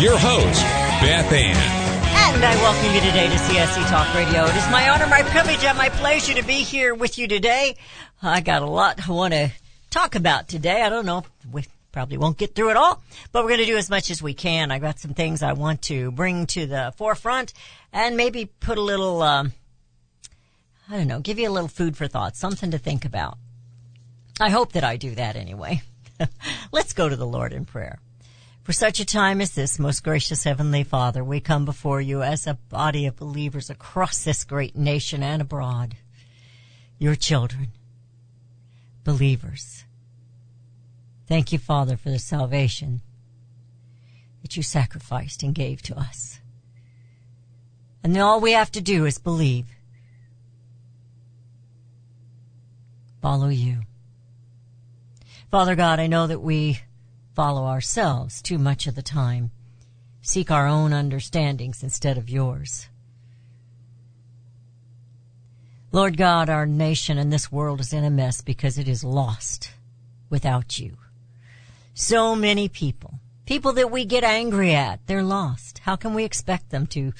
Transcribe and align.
your 0.00 0.16
host, 0.16 0.62
Beth 1.02 1.32
Ann. 1.32 1.56
And 2.34 2.44
I 2.44 2.54
welcome 2.62 2.94
you 2.94 3.00
today 3.00 3.26
to 3.26 3.34
CSC 3.34 3.88
Talk 3.88 4.14
Radio. 4.14 4.44
It 4.44 4.54
is 4.54 4.70
my 4.70 4.88
honor, 4.90 5.08
my 5.08 5.22
privilege, 5.22 5.64
and 5.64 5.76
my 5.76 5.88
pleasure 5.88 6.34
to 6.34 6.44
be 6.44 6.62
here 6.62 6.94
with 6.94 7.18
you 7.18 7.26
today. 7.26 7.74
I 8.22 8.40
got 8.40 8.62
a 8.62 8.66
lot 8.66 9.08
I 9.08 9.10
want 9.10 9.34
to 9.34 9.50
talk 9.90 10.14
about 10.14 10.46
today. 10.46 10.82
I 10.82 10.88
don't 10.88 11.04
know. 11.04 11.24
We 11.50 11.64
probably 11.90 12.16
won't 12.16 12.38
get 12.38 12.54
through 12.54 12.70
it 12.70 12.76
all, 12.76 13.02
but 13.32 13.42
we're 13.42 13.50
going 13.50 13.60
to 13.60 13.66
do 13.66 13.76
as 13.76 13.90
much 13.90 14.08
as 14.12 14.22
we 14.22 14.34
can. 14.34 14.70
I 14.70 14.78
got 14.78 15.00
some 15.00 15.14
things 15.14 15.42
I 15.42 15.54
want 15.54 15.82
to 15.82 16.12
bring 16.12 16.46
to 16.48 16.66
the 16.66 16.92
forefront 16.96 17.52
and 17.92 18.16
maybe 18.16 18.44
put 18.44 18.78
a 18.78 18.82
little, 18.82 19.20
um, 19.20 19.52
I 20.88 20.96
don't 20.96 21.08
know, 21.08 21.18
give 21.18 21.40
you 21.40 21.48
a 21.48 21.50
little 21.50 21.66
food 21.66 21.96
for 21.96 22.06
thought, 22.06 22.36
something 22.36 22.70
to 22.70 22.78
think 22.78 23.04
about. 23.04 23.36
I 24.38 24.50
hope 24.50 24.74
that 24.74 24.84
I 24.84 24.96
do 24.96 25.16
that 25.16 25.34
anyway. 25.34 25.82
Let's 26.72 26.92
go 26.92 27.08
to 27.08 27.16
the 27.16 27.26
Lord 27.26 27.52
in 27.52 27.64
prayer. 27.64 27.98
For 28.68 28.74
such 28.74 29.00
a 29.00 29.06
time 29.06 29.40
as 29.40 29.52
this, 29.52 29.78
most 29.78 30.04
gracious 30.04 30.44
Heavenly 30.44 30.84
Father, 30.84 31.24
we 31.24 31.40
come 31.40 31.64
before 31.64 32.02
you 32.02 32.22
as 32.22 32.46
a 32.46 32.58
body 32.68 33.06
of 33.06 33.16
believers 33.16 33.70
across 33.70 34.22
this 34.22 34.44
great 34.44 34.76
nation 34.76 35.22
and 35.22 35.40
abroad. 35.40 35.96
Your 36.98 37.14
children, 37.14 37.68
believers. 39.04 39.84
Thank 41.26 41.50
you, 41.50 41.58
Father, 41.58 41.96
for 41.96 42.10
the 42.10 42.18
salvation 42.18 43.00
that 44.42 44.54
you 44.54 44.62
sacrificed 44.62 45.42
and 45.42 45.54
gave 45.54 45.80
to 45.84 45.98
us. 45.98 46.38
And 48.04 48.14
all 48.18 48.38
we 48.38 48.52
have 48.52 48.70
to 48.72 48.82
do 48.82 49.06
is 49.06 49.16
believe. 49.16 49.64
Follow 53.22 53.48
you. 53.48 53.78
Father 55.50 55.74
God, 55.74 56.00
I 56.00 56.06
know 56.06 56.26
that 56.26 56.40
we 56.42 56.82
follow 57.38 57.66
ourselves 57.66 58.42
too 58.42 58.58
much 58.58 58.88
of 58.88 58.96
the 58.96 59.00
time, 59.00 59.52
seek 60.20 60.50
our 60.50 60.66
own 60.66 60.92
understandings 60.92 61.84
instead 61.84 62.18
of 62.18 62.28
yours. 62.28 62.88
Lord 65.92 66.16
God, 66.16 66.50
our 66.50 66.66
nation 66.66 67.16
and 67.16 67.32
this 67.32 67.52
world 67.52 67.78
is 67.78 67.92
in 67.92 68.02
a 68.02 68.10
mess 68.10 68.40
because 68.40 68.76
it 68.76 68.88
is 68.88 69.04
lost 69.04 69.70
without 70.28 70.80
you. 70.80 70.96
So 71.94 72.34
many 72.34 72.68
people, 72.68 73.20
people 73.46 73.72
that 73.74 73.92
we 73.92 74.04
get 74.04 74.24
angry 74.24 74.74
at, 74.74 75.06
they're 75.06 75.22
lost. 75.22 75.78
How 75.84 75.94
can 75.94 76.14
we 76.14 76.24
expect 76.24 76.70
them 76.70 76.88
to 76.88 77.12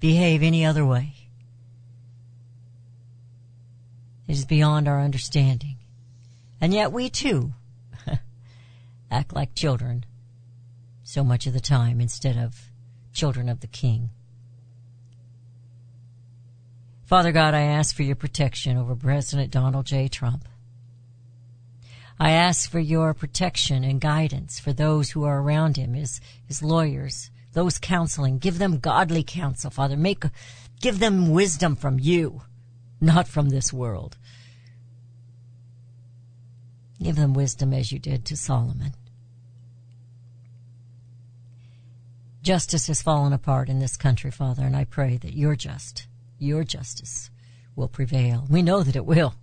behave 0.00 0.42
any 0.42 0.64
other 0.64 0.86
way? 0.86 1.12
It 4.26 4.32
is 4.32 4.46
beyond 4.46 4.88
our 4.88 5.02
understanding. 5.02 5.76
And 6.62 6.72
yet 6.72 6.92
we 6.92 7.10
too 7.10 7.52
act 9.10 9.34
like 9.34 9.54
children 9.54 10.04
so 11.02 11.22
much 11.22 11.46
of 11.46 11.52
the 11.52 11.60
time 11.60 12.00
instead 12.00 12.36
of 12.36 12.70
children 13.12 13.48
of 13.48 13.60
the 13.60 13.66
King. 13.66 14.10
Father 17.04 17.30
God, 17.30 17.54
I 17.54 17.62
ask 17.62 17.94
for 17.94 18.02
your 18.02 18.16
protection 18.16 18.76
over 18.76 18.96
President 18.96 19.52
Donald 19.52 19.86
J. 19.86 20.08
Trump. 20.08 20.48
I 22.18 22.32
ask 22.32 22.68
for 22.68 22.80
your 22.80 23.14
protection 23.14 23.84
and 23.84 24.00
guidance 24.00 24.58
for 24.58 24.72
those 24.72 25.10
who 25.10 25.24
are 25.24 25.40
around 25.40 25.76
him, 25.76 25.94
his, 25.94 26.20
his 26.46 26.62
lawyers, 26.62 27.30
those 27.52 27.78
counseling. 27.78 28.38
Give 28.38 28.58
them 28.58 28.78
godly 28.80 29.22
counsel, 29.22 29.70
Father. 29.70 29.96
Make, 29.96 30.24
give 30.80 30.98
them 30.98 31.30
wisdom 31.30 31.76
from 31.76 32.00
you, 32.00 32.42
not 33.00 33.28
from 33.28 33.50
this 33.50 33.72
world. 33.72 34.16
Give 37.02 37.16
them 37.16 37.34
wisdom 37.34 37.72
as 37.72 37.92
you 37.92 37.98
did 37.98 38.24
to 38.26 38.36
Solomon. 38.36 38.92
Justice 42.42 42.86
has 42.86 43.02
fallen 43.02 43.32
apart 43.32 43.68
in 43.68 43.80
this 43.80 43.96
country, 43.96 44.30
Father, 44.30 44.62
and 44.62 44.76
I 44.76 44.84
pray 44.84 45.16
that 45.18 45.34
your 45.34 45.56
just, 45.56 46.06
your 46.38 46.62
justice 46.62 47.30
will 47.74 47.88
prevail. 47.88 48.46
We 48.48 48.62
know 48.62 48.82
that 48.82 48.96
it 48.96 49.04
will. 49.04 49.34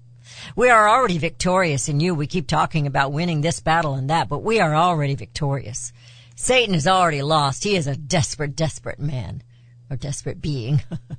We 0.56 0.69
are 0.69 0.88
already 0.88 1.18
victorious 1.18 1.90
in 1.90 2.00
you. 2.00 2.16
We 2.16 2.28
keep 2.28 2.47
talking 2.47 2.88
about 2.88 3.12
winning 3.12 3.41
this 3.41 3.59
battle 3.59 3.96
and 3.96 4.09
that, 4.09 4.30
but 4.30 4.41
we 4.41 4.62
are 4.62 4.74
already 4.74 5.16
victorious. 5.16 5.91
Satan 6.35 6.74
is 6.74 6.88
already 6.88 7.22
lost. 7.22 7.66
He 7.66 7.75
is 7.75 7.88
a 7.88 7.96
desperate, 7.96 8.56
desperate 8.56 9.00
man 9.00 9.44
or 9.90 9.97
desperate 9.97 10.41
being. 10.41 10.81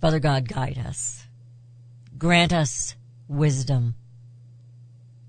Father 0.00 0.18
God, 0.18 0.48
guide 0.48 0.78
us. 0.78 1.26
Grant 2.16 2.54
us 2.54 2.94
wisdom. 3.30 3.94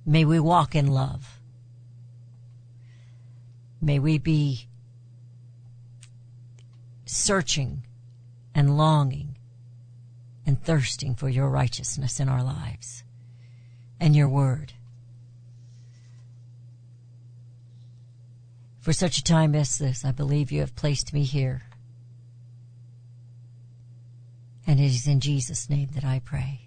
May 0.05 0.25
we 0.25 0.39
walk 0.39 0.75
in 0.75 0.87
love. 0.87 1.39
May 3.79 3.99
we 3.99 4.17
be 4.17 4.67
searching 7.05 7.85
and 8.55 8.75
longing 8.77 9.37
and 10.45 10.61
thirsting 10.61 11.15
for 11.15 11.29
your 11.29 11.49
righteousness 11.49 12.19
in 12.19 12.27
our 12.27 12.43
lives 12.43 13.03
and 13.99 14.15
your 14.15 14.27
word. 14.27 14.73
For 18.79 18.93
such 18.93 19.19
a 19.19 19.23
time 19.23 19.53
as 19.53 19.77
this, 19.77 20.03
I 20.03 20.11
believe 20.11 20.51
you 20.51 20.61
have 20.61 20.75
placed 20.75 21.13
me 21.13 21.23
here. 21.23 21.61
And 24.65 24.79
it 24.79 24.85
is 24.85 25.05
in 25.05 25.19
Jesus' 25.19 25.69
name 25.69 25.89
that 25.93 26.03
I 26.03 26.19
pray. 26.23 26.61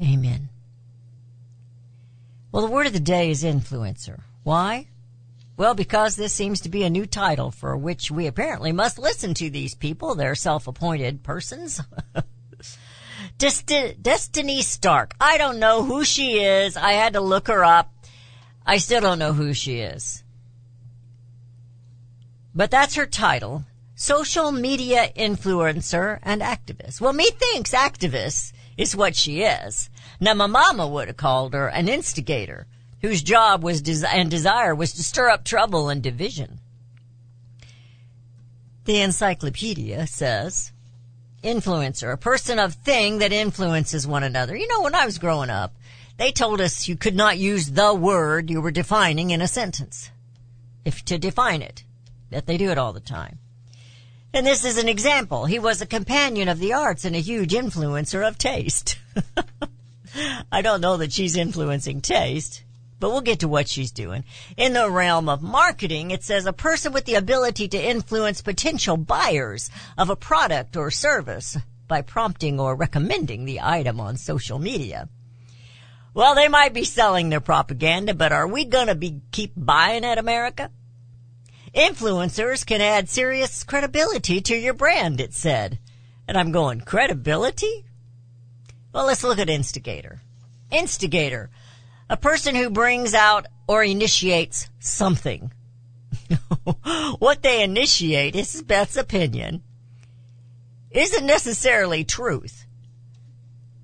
Amen. 0.00 0.48
Well, 2.52 2.66
the 2.66 2.72
word 2.84 2.88
of 2.88 2.92
the 2.92 3.00
day 3.00 3.30
is 3.30 3.42
influencer. 3.42 4.20
Why? 4.42 4.88
Well, 5.56 5.74
because 5.74 6.16
this 6.16 6.34
seems 6.34 6.60
to 6.60 6.68
be 6.68 6.82
a 6.82 6.90
new 6.90 7.06
title 7.06 7.50
for 7.50 7.74
which 7.74 8.10
we 8.10 8.26
apparently 8.26 8.72
must 8.72 8.98
listen 8.98 9.32
to 9.34 9.48
these 9.48 9.74
people. 9.74 10.14
They're 10.14 10.34
self-appointed 10.34 11.22
persons. 11.22 11.80
Desti- 13.38 14.02
Destiny 14.02 14.60
Stark. 14.60 15.14
I 15.18 15.38
don't 15.38 15.58
know 15.58 15.82
who 15.82 16.04
she 16.04 16.40
is. 16.40 16.76
I 16.76 16.92
had 16.92 17.14
to 17.14 17.22
look 17.22 17.48
her 17.48 17.64
up. 17.64 17.90
I 18.66 18.76
still 18.76 19.00
don't 19.00 19.18
know 19.18 19.32
who 19.32 19.54
she 19.54 19.78
is. 19.78 20.22
But 22.54 22.70
that's 22.70 22.96
her 22.96 23.06
title. 23.06 23.64
Social 23.94 24.52
media 24.52 25.08
influencer 25.16 26.18
and 26.22 26.42
activist. 26.42 27.00
Well, 27.00 27.14
methinks 27.14 27.72
activist 27.72 28.52
is 28.76 28.94
what 28.94 29.16
she 29.16 29.40
is. 29.40 29.88
Now, 30.20 30.34
my 30.34 30.48
mama 30.48 30.86
would 30.86 31.08
have 31.08 31.16
called 31.16 31.54
her 31.54 31.68
an 31.68 31.88
instigator 31.88 32.66
whose 33.04 33.22
job 33.22 33.62
was 33.62 33.82
des- 33.82 34.06
and 34.06 34.30
desire 34.30 34.74
was 34.74 34.94
to 34.94 35.04
stir 35.04 35.28
up 35.28 35.44
trouble 35.44 35.90
and 35.90 36.02
division. 36.02 36.58
The 38.86 39.02
encyclopedia 39.02 40.06
says, 40.06 40.72
influencer, 41.42 42.10
a 42.10 42.16
person 42.16 42.58
of 42.58 42.72
thing 42.72 43.18
that 43.18 43.30
influences 43.30 44.06
one 44.06 44.22
another. 44.22 44.56
You 44.56 44.66
know, 44.68 44.80
when 44.80 44.94
I 44.94 45.04
was 45.04 45.18
growing 45.18 45.50
up, 45.50 45.74
they 46.16 46.32
told 46.32 46.62
us 46.62 46.88
you 46.88 46.96
could 46.96 47.14
not 47.14 47.36
use 47.36 47.66
the 47.66 47.92
word 47.92 48.48
you 48.48 48.62
were 48.62 48.70
defining 48.70 49.30
in 49.30 49.42
a 49.42 49.48
sentence. 49.48 50.10
If 50.86 51.04
to 51.04 51.18
define 51.18 51.60
it. 51.60 51.84
That 52.30 52.46
they 52.46 52.56
do 52.56 52.70
it 52.70 52.78
all 52.78 52.94
the 52.94 53.00
time. 53.00 53.38
And 54.32 54.46
this 54.46 54.64
is 54.64 54.78
an 54.78 54.88
example. 54.88 55.44
He 55.44 55.58
was 55.58 55.82
a 55.82 55.86
companion 55.86 56.48
of 56.48 56.58
the 56.58 56.72
arts 56.72 57.04
and 57.04 57.14
a 57.14 57.20
huge 57.20 57.52
influencer 57.52 58.26
of 58.26 58.38
taste. 58.38 58.98
I 60.50 60.62
don't 60.62 60.80
know 60.80 60.96
that 60.96 61.12
she's 61.12 61.36
influencing 61.36 62.00
taste, 62.00 62.63
but 63.04 63.10
we'll 63.10 63.20
get 63.20 63.40
to 63.40 63.48
what 63.48 63.68
she's 63.68 63.90
doing. 63.90 64.24
In 64.56 64.72
the 64.72 64.90
realm 64.90 65.28
of 65.28 65.42
marketing, 65.42 66.10
it 66.10 66.24
says 66.24 66.46
a 66.46 66.54
person 66.54 66.90
with 66.90 67.04
the 67.04 67.16
ability 67.16 67.68
to 67.68 67.78
influence 67.78 68.40
potential 68.40 68.96
buyers 68.96 69.68
of 69.98 70.08
a 70.08 70.16
product 70.16 70.74
or 70.74 70.90
service 70.90 71.58
by 71.86 72.00
prompting 72.00 72.58
or 72.58 72.74
recommending 72.74 73.44
the 73.44 73.60
item 73.60 74.00
on 74.00 74.16
social 74.16 74.58
media. 74.58 75.10
Well, 76.14 76.34
they 76.34 76.48
might 76.48 76.72
be 76.72 76.84
selling 76.84 77.28
their 77.28 77.42
propaganda, 77.42 78.14
but 78.14 78.32
are 78.32 78.48
we 78.48 78.64
gonna 78.64 78.94
be 78.94 79.20
keep 79.32 79.52
buying 79.54 80.06
at 80.06 80.16
America? 80.16 80.70
Influencers 81.74 82.64
can 82.64 82.80
add 82.80 83.10
serious 83.10 83.64
credibility 83.64 84.40
to 84.40 84.56
your 84.56 84.72
brand, 84.72 85.20
it 85.20 85.34
said. 85.34 85.78
And 86.26 86.38
I'm 86.38 86.52
going, 86.52 86.80
credibility? 86.80 87.84
Well, 88.94 89.04
let's 89.04 89.24
look 89.24 89.38
at 89.38 89.50
Instigator. 89.50 90.22
Instigator, 90.70 91.50
A 92.10 92.16
person 92.16 92.54
who 92.54 92.70
brings 92.70 93.14
out 93.14 93.46
or 93.66 93.82
initiates 93.82 94.68
something. 94.78 95.52
what 97.18 97.42
they 97.42 97.62
initiate, 97.62 98.34
this 98.34 98.54
is 98.54 98.62
Beth's 98.62 98.96
opinion, 98.96 99.62
isn't 100.90 101.26
necessarily 101.26 102.04
truth. 102.04 102.66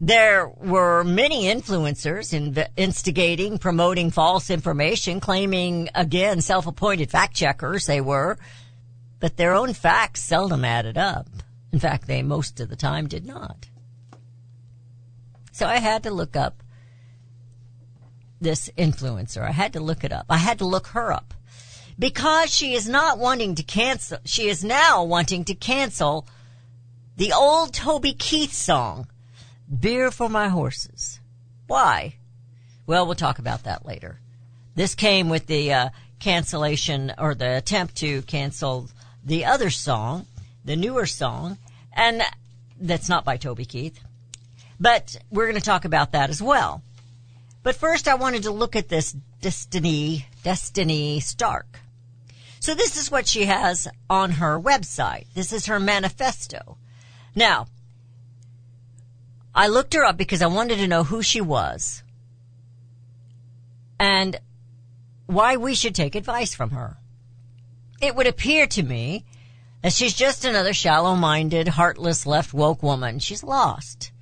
There 0.02 0.48
were 0.48 1.04
many 1.04 1.44
influencers 1.44 2.32
inv- 2.32 2.68
instigating, 2.76 3.58
promoting 3.58 4.10
false 4.10 4.48
information, 4.48 5.20
claiming, 5.20 5.90
again, 5.94 6.40
self-appointed 6.40 7.10
fact 7.10 7.34
checkers 7.34 7.86
they 7.86 8.00
were, 8.00 8.38
but 9.18 9.36
their 9.36 9.54
own 9.54 9.74
facts 9.74 10.22
seldom 10.22 10.64
added 10.64 10.96
up. 10.96 11.28
In 11.72 11.78
fact, 11.78 12.06
they 12.06 12.22
most 12.22 12.60
of 12.60 12.70
the 12.70 12.76
time 12.76 13.08
did 13.08 13.26
not. 13.26 13.68
So 15.52 15.66
I 15.66 15.76
had 15.76 16.04
to 16.04 16.10
look 16.10 16.36
up 16.36 16.62
this 18.40 18.70
influencer. 18.76 19.42
I 19.42 19.52
had 19.52 19.72
to 19.74 19.80
look 19.80 20.04
it 20.04 20.12
up. 20.12 20.26
I 20.28 20.38
had 20.38 20.58
to 20.58 20.64
look 20.64 20.88
her 20.88 21.12
up 21.12 21.34
because 21.98 22.52
she 22.54 22.74
is 22.74 22.88
not 22.88 23.18
wanting 23.18 23.54
to 23.56 23.62
cancel. 23.62 24.18
She 24.24 24.48
is 24.48 24.64
now 24.64 25.04
wanting 25.04 25.44
to 25.44 25.54
cancel 25.54 26.26
the 27.16 27.32
old 27.32 27.74
Toby 27.74 28.14
Keith 28.14 28.54
song, 28.54 29.06
Beer 29.68 30.10
for 30.10 30.28
My 30.28 30.48
Horses. 30.48 31.20
Why? 31.66 32.14
Well, 32.86 33.06
we'll 33.06 33.14
talk 33.14 33.38
about 33.38 33.64
that 33.64 33.84
later. 33.84 34.18
This 34.74 34.94
came 34.94 35.28
with 35.28 35.46
the 35.46 35.72
uh, 35.72 35.88
cancellation 36.18 37.12
or 37.18 37.34
the 37.34 37.56
attempt 37.56 37.96
to 37.96 38.22
cancel 38.22 38.88
the 39.22 39.44
other 39.44 39.68
song, 39.70 40.26
the 40.64 40.76
newer 40.76 41.06
song, 41.06 41.58
and 41.92 42.22
that's 42.80 43.08
not 43.08 43.24
by 43.24 43.36
Toby 43.36 43.66
Keith. 43.66 44.00
But 44.80 45.16
we're 45.30 45.46
going 45.46 45.56
to 45.56 45.60
talk 45.60 45.84
about 45.84 46.12
that 46.12 46.30
as 46.30 46.40
well. 46.40 46.82
But 47.62 47.76
first 47.76 48.08
I 48.08 48.14
wanted 48.14 48.44
to 48.44 48.50
look 48.50 48.74
at 48.74 48.88
this 48.88 49.12
Destiny, 49.40 50.26
Destiny 50.42 51.20
Stark. 51.20 51.80
So 52.58 52.74
this 52.74 52.96
is 52.96 53.10
what 53.10 53.26
she 53.26 53.46
has 53.46 53.88
on 54.08 54.32
her 54.32 54.60
website. 54.60 55.26
This 55.34 55.52
is 55.52 55.66
her 55.66 55.80
manifesto. 55.80 56.76
Now, 57.34 57.66
I 59.54 59.68
looked 59.68 59.94
her 59.94 60.04
up 60.04 60.16
because 60.16 60.42
I 60.42 60.46
wanted 60.46 60.76
to 60.76 60.88
know 60.88 61.04
who 61.04 61.22
she 61.22 61.40
was 61.40 62.02
and 63.98 64.38
why 65.26 65.56
we 65.56 65.74
should 65.74 65.94
take 65.94 66.14
advice 66.14 66.54
from 66.54 66.70
her. 66.70 66.96
It 68.00 68.14
would 68.14 68.26
appear 68.26 68.66
to 68.68 68.82
me 68.82 69.24
that 69.82 69.92
she's 69.92 70.14
just 70.14 70.44
another 70.44 70.72
shallow-minded, 70.72 71.68
heartless, 71.68 72.26
left 72.26 72.54
woke 72.54 72.82
woman. 72.82 73.18
She's 73.18 73.42
lost 73.42 74.12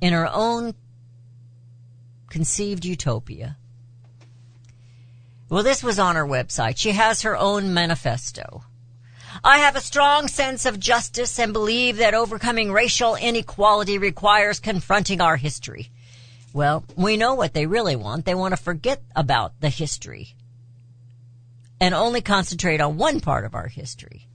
in 0.00 0.12
her 0.12 0.28
own 0.30 0.74
conceived 2.34 2.84
utopia. 2.84 3.56
Well, 5.48 5.62
this 5.62 5.84
was 5.84 6.00
on 6.00 6.16
her 6.16 6.26
website. 6.26 6.76
She 6.76 6.90
has 6.90 7.22
her 7.22 7.36
own 7.36 7.72
manifesto. 7.72 8.64
I 9.44 9.58
have 9.58 9.76
a 9.76 9.80
strong 9.80 10.26
sense 10.26 10.66
of 10.66 10.80
justice 10.80 11.38
and 11.38 11.52
believe 11.52 11.98
that 11.98 12.12
overcoming 12.12 12.72
racial 12.72 13.14
inequality 13.14 13.98
requires 13.98 14.58
confronting 14.58 15.20
our 15.20 15.36
history. 15.36 15.92
Well, 16.52 16.82
we 16.96 17.16
know 17.16 17.34
what 17.34 17.54
they 17.54 17.66
really 17.66 17.94
want. 17.94 18.24
They 18.24 18.34
want 18.34 18.50
to 18.50 18.60
forget 18.60 19.00
about 19.14 19.60
the 19.60 19.68
history 19.68 20.34
and 21.80 21.94
only 21.94 22.20
concentrate 22.20 22.80
on 22.80 22.98
one 22.98 23.20
part 23.20 23.44
of 23.44 23.54
our 23.54 23.68
history. 23.68 24.26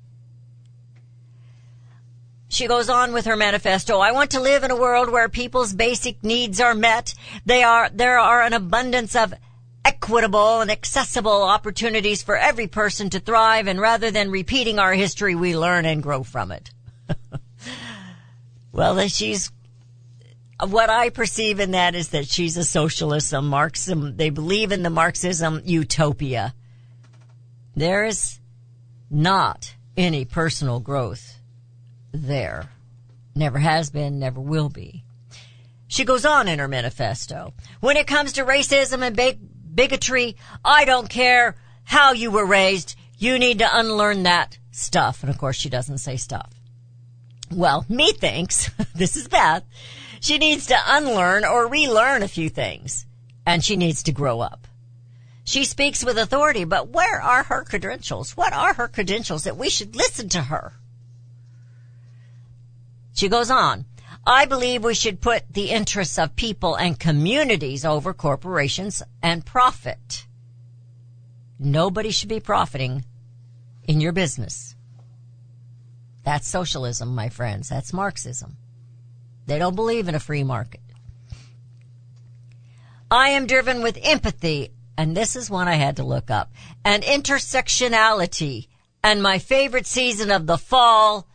She 2.51 2.65
goes 2.65 2.89
on 2.89 3.13
with 3.13 3.25
her 3.25 3.35
manifesto. 3.35 3.99
I 3.99 4.11
want 4.11 4.31
to 4.31 4.39
live 4.39 4.63
in 4.63 4.71
a 4.71 4.75
world 4.75 5.11
where 5.11 5.29
people's 5.29 5.71
basic 5.71 6.23
needs 6.23 6.59
are 6.59 6.73
met. 6.73 7.13
They 7.45 7.61
are, 7.61 7.89
there 7.93 8.17
are 8.17 8.41
an 8.41 8.53
abundance 8.53 9.15
of 9.15 9.35
equitable 9.85 10.59
and 10.61 10.71
accessible 10.71 11.43
opportunities 11.43 12.23
for 12.23 12.35
every 12.35 12.65
person 12.65 13.11
to 13.11 13.19
thrive 13.19 13.67
and 13.67 13.79
rather 13.79 14.09
than 14.09 14.31
repeating 14.31 14.79
our 14.79 14.93
history, 14.93 15.35
we 15.35 15.55
learn 15.55 15.85
and 15.85 16.01
grow 16.01 16.23
from 16.23 16.51
it. 16.51 16.71
well, 18.71 19.07
she's, 19.07 19.51
what 20.59 20.89
I 20.89 21.11
perceive 21.11 21.59
in 21.59 21.71
that 21.71 21.93
is 21.93 22.09
that 22.09 22.27
she's 22.27 22.57
a 22.57 22.63
socialist, 22.63 23.31
a 23.31 23.43
Marxism. 23.43 24.17
They 24.17 24.31
believe 24.31 24.71
in 24.71 24.81
the 24.81 24.89
Marxism 24.89 25.61
utopia. 25.65 26.55
There 27.75 28.05
is 28.05 28.39
not 29.11 29.75
any 29.95 30.25
personal 30.25 30.79
growth 30.79 31.38
there. 32.11 32.69
Never 33.35 33.59
has 33.59 33.89
been, 33.89 34.19
never 34.19 34.39
will 34.39 34.69
be. 34.69 35.03
She 35.87 36.05
goes 36.05 36.25
on 36.25 36.47
in 36.47 36.59
her 36.59 36.67
manifesto. 36.67 37.53
When 37.79 37.97
it 37.97 38.07
comes 38.07 38.33
to 38.33 38.45
racism 38.45 39.01
and 39.01 39.15
ba- 39.15 39.37
bigotry, 39.73 40.35
I 40.63 40.85
don't 40.85 41.09
care 41.09 41.55
how 41.83 42.13
you 42.13 42.31
were 42.31 42.45
raised. 42.45 42.95
You 43.17 43.39
need 43.39 43.59
to 43.59 43.77
unlearn 43.77 44.23
that 44.23 44.57
stuff. 44.71 45.23
And 45.23 45.29
of 45.29 45.37
course, 45.37 45.55
she 45.55 45.69
doesn't 45.69 45.97
say 45.97 46.17
stuff. 46.17 46.51
Well, 47.51 47.85
me 47.89 48.11
thinks, 48.13 48.69
this 48.95 49.15
is 49.15 49.27
Beth, 49.27 49.63
she 50.19 50.37
needs 50.37 50.67
to 50.67 50.77
unlearn 50.85 51.43
or 51.45 51.67
relearn 51.67 52.23
a 52.23 52.27
few 52.27 52.49
things. 52.49 53.05
And 53.45 53.63
she 53.63 53.75
needs 53.75 54.03
to 54.03 54.11
grow 54.11 54.41
up. 54.41 54.67
She 55.43 55.65
speaks 55.65 56.03
with 56.03 56.19
authority, 56.19 56.65
but 56.65 56.89
where 56.89 57.19
are 57.19 57.41
her 57.43 57.63
credentials? 57.63 58.37
What 58.37 58.53
are 58.53 58.75
her 58.75 58.87
credentials 58.87 59.45
that 59.45 59.57
we 59.57 59.69
should 59.69 59.95
listen 59.95 60.29
to 60.29 60.41
her? 60.43 60.73
She 63.19 63.27
goes 63.27 63.51
on. 63.51 63.83
I 64.25 64.45
believe 64.45 64.81
we 64.81 64.93
should 64.93 65.19
put 65.19 65.43
the 65.53 65.71
interests 65.71 66.17
of 66.17 66.37
people 66.37 66.75
and 66.75 66.97
communities 66.97 67.83
over 67.83 68.13
corporations 68.13 69.03
and 69.21 69.45
profit. 69.45 70.25
Nobody 71.59 72.11
should 72.11 72.29
be 72.29 72.39
profiting 72.39 73.03
in 73.83 73.99
your 73.99 74.13
business. 74.13 74.73
That's 76.23 76.47
socialism, 76.47 77.13
my 77.13 77.27
friends. 77.27 77.67
That's 77.67 77.91
Marxism. 77.91 78.55
They 79.47 79.59
don't 79.59 79.75
believe 79.75 80.07
in 80.07 80.15
a 80.15 80.21
free 80.21 80.45
market. 80.45 80.79
I 83.11 83.31
am 83.31 83.47
driven 83.47 83.83
with 83.83 83.99
empathy, 84.01 84.69
and 84.97 85.17
this 85.17 85.35
is 85.35 85.49
one 85.49 85.67
I 85.67 85.75
had 85.75 85.97
to 85.97 86.03
look 86.05 86.31
up, 86.31 86.53
and 86.85 87.03
intersectionality. 87.03 88.69
And 89.03 89.21
my 89.21 89.39
favorite 89.39 89.87
season 89.87 90.31
of 90.31 90.47
the 90.47 90.57
fall 90.57 91.27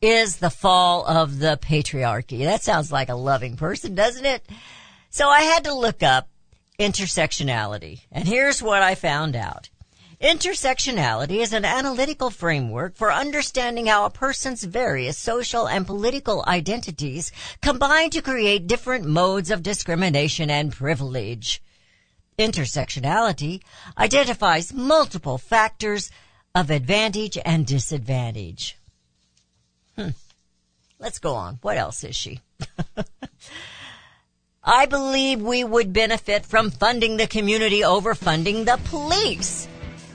is 0.00 0.36
the 0.36 0.50
fall 0.50 1.04
of 1.06 1.38
the 1.38 1.58
patriarchy. 1.60 2.44
That 2.44 2.62
sounds 2.62 2.92
like 2.92 3.08
a 3.08 3.14
loving 3.14 3.56
person, 3.56 3.94
doesn't 3.94 4.24
it? 4.24 4.44
So 5.10 5.28
I 5.28 5.40
had 5.40 5.64
to 5.64 5.74
look 5.74 6.02
up 6.02 6.28
intersectionality. 6.78 8.02
And 8.12 8.28
here's 8.28 8.62
what 8.62 8.82
I 8.82 8.94
found 8.94 9.34
out. 9.34 9.68
Intersectionality 10.20 11.38
is 11.38 11.52
an 11.52 11.64
analytical 11.64 12.30
framework 12.30 12.96
for 12.96 13.12
understanding 13.12 13.86
how 13.86 14.04
a 14.04 14.10
person's 14.10 14.64
various 14.64 15.16
social 15.16 15.68
and 15.68 15.86
political 15.86 16.44
identities 16.46 17.30
combine 17.62 18.10
to 18.10 18.20
create 18.20 18.66
different 18.66 19.04
modes 19.04 19.50
of 19.50 19.62
discrimination 19.62 20.50
and 20.50 20.72
privilege. 20.72 21.62
Intersectionality 22.36 23.62
identifies 23.96 24.72
multiple 24.72 25.38
factors 25.38 26.10
of 26.52 26.70
advantage 26.70 27.38
and 27.44 27.64
disadvantage. 27.64 28.76
Hmm. 29.98 30.10
Let's 31.00 31.18
go 31.18 31.34
on. 31.34 31.58
What 31.60 31.76
else 31.76 32.04
is 32.04 32.14
she? 32.14 32.40
I 34.62 34.86
believe 34.86 35.40
we 35.40 35.64
would 35.64 35.92
benefit 35.92 36.46
from 36.46 36.70
funding 36.70 37.16
the 37.16 37.26
community 37.26 37.82
over 37.82 38.14
funding 38.14 38.64
the 38.64 38.78
police. 38.84 39.66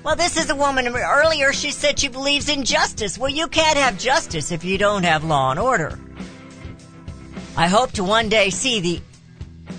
Well, 0.03 0.15
this 0.15 0.37
is 0.37 0.49
a 0.49 0.55
woman 0.55 0.87
earlier 0.87 1.51
she 1.51 1.71
said 1.71 1.99
she 1.99 2.07
believes 2.07 2.47
in 2.47 2.63
justice. 2.63 3.17
Well, 3.17 3.29
you 3.29 3.47
can't 3.47 3.77
have 3.77 3.99
justice 3.99 4.53
if 4.53 4.63
you 4.63 4.77
don't 4.77 5.03
have 5.03 5.25
law 5.25 5.51
and 5.51 5.59
order. 5.59 5.99
I 7.57 7.67
hope 7.67 7.91
to 7.93 8.05
one 8.05 8.29
day 8.29 8.49
see 8.49 8.79
the 8.79 9.01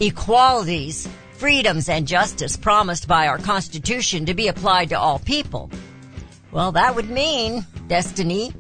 equalities, 0.01 1.09
freedoms, 1.33 1.89
and 1.89 2.07
justice 2.07 2.59
promised 2.59 3.09
by 3.09 3.29
our 3.29 3.39
Constitution 3.39 4.27
to 4.27 4.35
be 4.35 4.49
applied 4.49 4.91
to 4.91 4.99
all 4.99 5.19
people. 5.19 5.71
Well, 6.53 6.73
that 6.73 6.95
would 6.95 7.09
mean 7.09 7.67
destiny, 7.89 8.53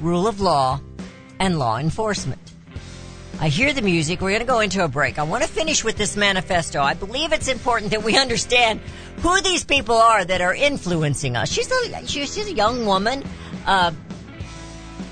rule 0.00 0.26
of 0.26 0.40
law, 0.40 0.80
and 1.38 1.58
law 1.58 1.78
enforcement. 1.78 2.40
I 3.38 3.48
hear 3.48 3.74
the 3.74 3.82
music. 3.82 4.20
We're 4.20 4.30
going 4.30 4.40
to 4.40 4.46
go 4.46 4.60
into 4.60 4.82
a 4.82 4.88
break. 4.88 5.18
I 5.18 5.22
want 5.24 5.42
to 5.42 5.48
finish 5.48 5.84
with 5.84 5.96
this 5.98 6.16
manifesto. 6.16 6.80
I 6.80 6.94
believe 6.94 7.32
it's 7.32 7.48
important 7.48 7.90
that 7.90 8.02
we 8.02 8.16
understand 8.16 8.80
who 9.18 9.40
these 9.42 9.62
people 9.62 9.96
are 9.96 10.24
that 10.24 10.40
are 10.40 10.54
influencing 10.54 11.36
us. 11.36 11.52
She's 11.52 11.70
a, 11.70 12.06
she's 12.06 12.38
a 12.38 12.52
young 12.52 12.86
woman. 12.86 13.22
Uh, 13.66 13.92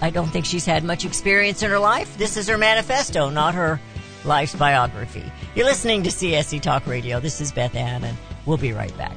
I 0.01 0.11
don't 0.11 0.29
think 0.29 0.47
she's 0.47 0.65
had 0.65 0.85
much 0.85 1.05
experience 1.05 1.63
in 1.63 1.71
her 1.71 1.79
life. 1.79 2.17
This 2.17 2.37
is 2.37 2.49
her 2.49 2.59
manifesto, 2.59 3.29
not 3.29 3.55
her 3.55 3.79
life's 4.25 4.55
biography. 4.55 5.31
You're 5.55 5.67
listening 5.67 6.03
to 6.05 6.11
CSC 6.11 6.63
Talk 6.63 6.87
Radio. 6.87 7.21
This 7.21 7.41
is 7.43 7.53
Beth 7.53 7.75
Ann, 7.75 8.05
and 8.05 8.17
we'll 8.47 8.57
be 8.57 8.73
right 8.73 8.97
back. 8.97 9.17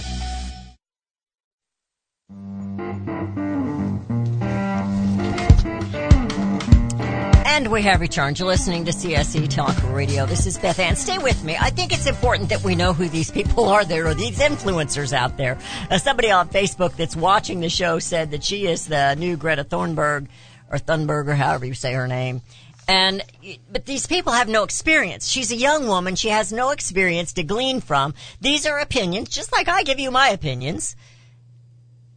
And 7.53 7.67
we 7.67 7.81
have 7.81 7.99
returned. 7.99 8.39
You're 8.39 8.47
listening 8.47 8.85
to 8.85 8.93
CSC 8.93 9.49
Talk 9.49 9.75
Radio. 9.91 10.25
This 10.25 10.45
is 10.45 10.57
Beth 10.57 10.79
Ann. 10.79 10.95
Stay 10.95 11.17
with 11.17 11.43
me. 11.43 11.57
I 11.59 11.69
think 11.69 11.91
it's 11.91 12.05
important 12.05 12.47
that 12.47 12.63
we 12.63 12.75
know 12.75 12.93
who 12.93 13.09
these 13.09 13.29
people 13.29 13.65
are. 13.65 13.83
There 13.83 14.07
are 14.07 14.13
these 14.13 14.39
influencers 14.39 15.11
out 15.11 15.35
there. 15.35 15.57
Uh, 15.89 15.97
somebody 15.97 16.31
on 16.31 16.47
Facebook 16.47 16.95
that's 16.95 17.13
watching 17.13 17.59
the 17.59 17.67
show 17.67 17.99
said 17.99 18.31
that 18.31 18.45
she 18.45 18.67
is 18.67 18.87
the 18.87 19.15
new 19.15 19.35
Greta 19.35 19.65
Thunberg 19.65 20.29
or 20.71 20.77
Thunberg 20.77 21.27
or 21.27 21.35
however 21.35 21.65
you 21.65 21.73
say 21.73 21.91
her 21.91 22.07
name. 22.07 22.41
And, 22.87 23.21
but 23.69 23.85
these 23.85 24.07
people 24.07 24.31
have 24.31 24.47
no 24.47 24.63
experience. 24.63 25.27
She's 25.27 25.51
a 25.51 25.57
young 25.57 25.87
woman. 25.87 26.15
She 26.15 26.29
has 26.29 26.53
no 26.53 26.69
experience 26.69 27.33
to 27.33 27.43
glean 27.43 27.81
from. 27.81 28.13
These 28.39 28.65
are 28.65 28.79
opinions, 28.79 29.27
just 29.27 29.51
like 29.51 29.67
I 29.67 29.83
give 29.83 29.99
you 29.99 30.09
my 30.09 30.29
opinions. 30.29 30.95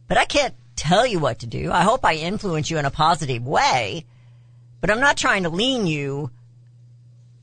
But 0.07 0.17
I 0.17 0.23
can't 0.23 0.55
tell 0.77 1.05
you 1.05 1.19
what 1.19 1.39
to 1.39 1.45
do. 1.45 1.73
I 1.73 1.81
hope 1.81 2.05
I 2.05 2.15
influence 2.15 2.71
you 2.71 2.77
in 2.77 2.85
a 2.85 2.89
positive 2.89 3.45
way. 3.45 4.05
But 4.85 4.93
I'm 4.93 5.01
not 5.01 5.17
trying 5.17 5.41
to 5.41 5.49
lean 5.49 5.87
you. 5.87 6.29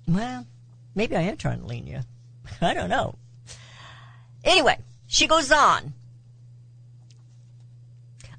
Well, 0.07 0.47
maybe 0.95 1.17
I 1.17 1.23
am 1.23 1.37
trying 1.37 1.59
to 1.59 1.67
lean 1.67 1.89
you. 1.89 1.99
I 2.61 2.73
don't 2.73 2.89
know. 2.89 3.17
Anyway, 4.45 4.79
she 5.09 5.27
goes 5.27 5.51
on. 5.51 5.93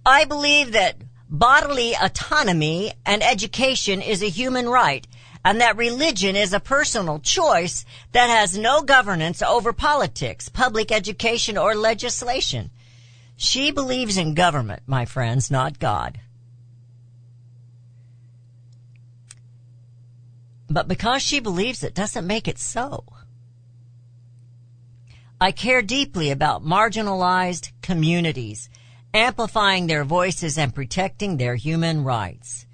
I 0.06 0.24
believe 0.24 0.72
that 0.72 0.96
bodily 1.30 1.96
autonomy 2.02 2.94
and 3.06 3.22
education 3.22 4.02
is 4.02 4.24
a 4.24 4.30
human 4.30 4.70
right 4.70 5.06
and 5.44 5.60
that 5.60 5.76
religion 5.76 6.38
is 6.38 6.54
a 6.54 6.62
personal 6.62 7.20
choice 7.20 7.84
that 8.14 8.30
has 8.30 8.58
no 8.58 8.84
governance 8.84 9.42
over 9.42 9.74
politics, 9.74 10.48
public 10.48 10.94
education, 10.94 11.58
or 11.58 11.76
legislation. 11.76 12.72
She 13.36 13.72
believes 13.72 14.16
in 14.16 14.34
government, 14.34 14.84
my 14.88 15.04
friends, 15.04 15.52
not 15.52 15.78
God. 15.78 16.22
But 20.70 20.88
because 20.88 21.22
she 21.22 21.40
believes 21.40 21.84
it 21.84 21.94
doesn't 21.94 22.28
make 22.28 22.48
it 22.48 22.58
so. 22.58 23.06
I 25.40 25.52
care 25.52 25.82
deeply 25.82 26.32
about 26.32 26.64
marginalized 26.64 27.72
communities, 27.82 28.70
amplifying 29.14 29.88
their 29.88 30.06
voices 30.06 30.58
and 30.58 30.74
protecting 30.74 31.38
their 31.38 31.56
human 31.56 32.04
rights. 32.04 32.66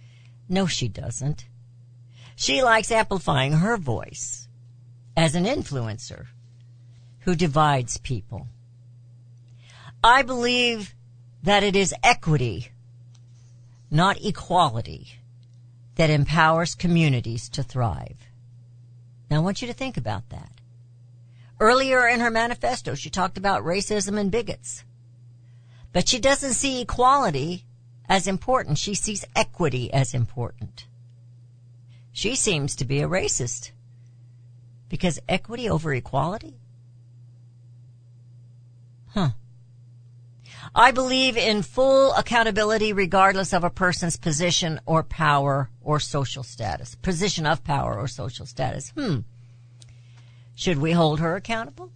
No, 0.47 0.67
she 0.67 0.87
doesn't. 0.87 1.45
She 2.35 2.63
likes 2.63 2.91
amplifying 2.91 3.53
her 3.53 3.75
voice 3.75 4.47
as 5.17 5.35
an 5.35 5.45
influencer 5.45 6.27
who 7.21 7.35
divides 7.35 7.97
people. 7.97 8.47
I 10.03 10.21
believe 10.21 10.95
that 11.43 11.63
it 11.63 11.75
is 11.75 11.93
equity, 12.03 12.69
not 13.91 14.23
equality, 14.23 15.18
that 15.99 16.09
empowers 16.09 16.75
communities 16.75 17.49
to 17.49 17.61
thrive. 17.61 18.15
Now 19.29 19.35
I 19.35 19.39
want 19.39 19.61
you 19.61 19.67
to 19.67 19.73
think 19.73 19.97
about 19.97 20.29
that. 20.29 20.49
Earlier 21.59 22.07
in 22.07 22.21
her 22.21 22.31
manifesto, 22.31 22.95
she 22.95 23.09
talked 23.09 23.37
about 23.37 23.65
racism 23.65 24.17
and 24.17 24.31
bigots. 24.31 24.85
But 25.91 26.07
she 26.07 26.17
doesn't 26.17 26.53
see 26.53 26.79
equality 26.79 27.65
as 28.07 28.27
important. 28.27 28.77
She 28.77 28.95
sees 28.95 29.25
equity 29.35 29.91
as 29.91 30.13
important. 30.13 30.87
She 32.13 32.33
seems 32.33 32.77
to 32.77 32.85
be 32.85 33.01
a 33.01 33.09
racist. 33.09 33.71
Because 34.87 35.19
equity 35.27 35.69
over 35.69 35.93
equality? 35.93 36.61
Huh. 39.09 39.31
I 40.75 40.91
believe 40.91 41.35
in 41.35 41.63
full 41.63 42.13
accountability 42.13 42.93
regardless 42.93 43.53
of 43.53 43.63
a 43.63 43.69
person's 43.69 44.17
position 44.17 44.79
or 44.85 45.03
power 45.03 45.69
or 45.81 45.99
social 45.99 46.43
status. 46.43 46.95
Position 46.95 47.45
of 47.45 47.63
power 47.63 47.97
or 47.97 48.07
social 48.07 48.45
status. 48.45 48.91
Hmm. 48.91 49.19
Should 50.55 50.77
we 50.77 50.91
hold 50.91 51.19
her 51.19 51.35
accountable 51.35 51.91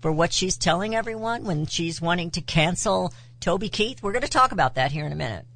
for 0.00 0.12
what 0.12 0.32
she's 0.32 0.58
telling 0.58 0.94
everyone 0.94 1.44
when 1.44 1.66
she's 1.66 2.00
wanting 2.00 2.30
to 2.32 2.40
cancel 2.40 3.12
Toby 3.40 3.68
Keith? 3.68 4.02
We're 4.02 4.12
going 4.12 4.22
to 4.22 4.28
talk 4.28 4.52
about 4.52 4.74
that 4.74 4.92
here 4.92 5.06
in 5.06 5.12
a 5.12 5.16
minute. 5.16 5.46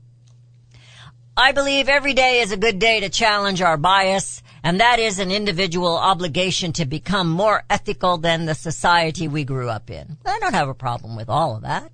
I 1.37 1.53
believe 1.53 1.89
every 1.89 2.13
day 2.13 2.41
is 2.41 2.53
a 2.53 2.59
good 2.59 2.79
day 2.79 3.01
to 3.01 3.09
challenge 3.09 3.63
our 3.63 3.79
bias, 3.79 4.43
and 4.63 4.81
that 4.81 4.99
is 4.99 5.19
an 5.19 5.33
individual 5.33 5.97
obligation 5.97 6.73
to 6.75 6.85
become 6.85 7.31
more 7.31 7.65
ethical 7.71 8.19
than 8.19 8.45
the 8.45 8.55
society 8.55 9.29
we 9.29 9.45
grew 9.45 9.71
up 9.71 9.91
in. 9.91 10.19
I 10.27 10.39
don't 10.41 10.55
have 10.55 10.69
a 10.69 10.75
problem 10.75 11.17
with 11.17 11.31
all 11.31 11.57
of 11.57 11.63
that. 11.63 11.91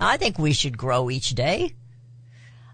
I 0.00 0.16
think 0.16 0.38
we 0.38 0.54
should 0.54 0.78
grow 0.78 1.10
each 1.10 1.30
day. 1.30 1.74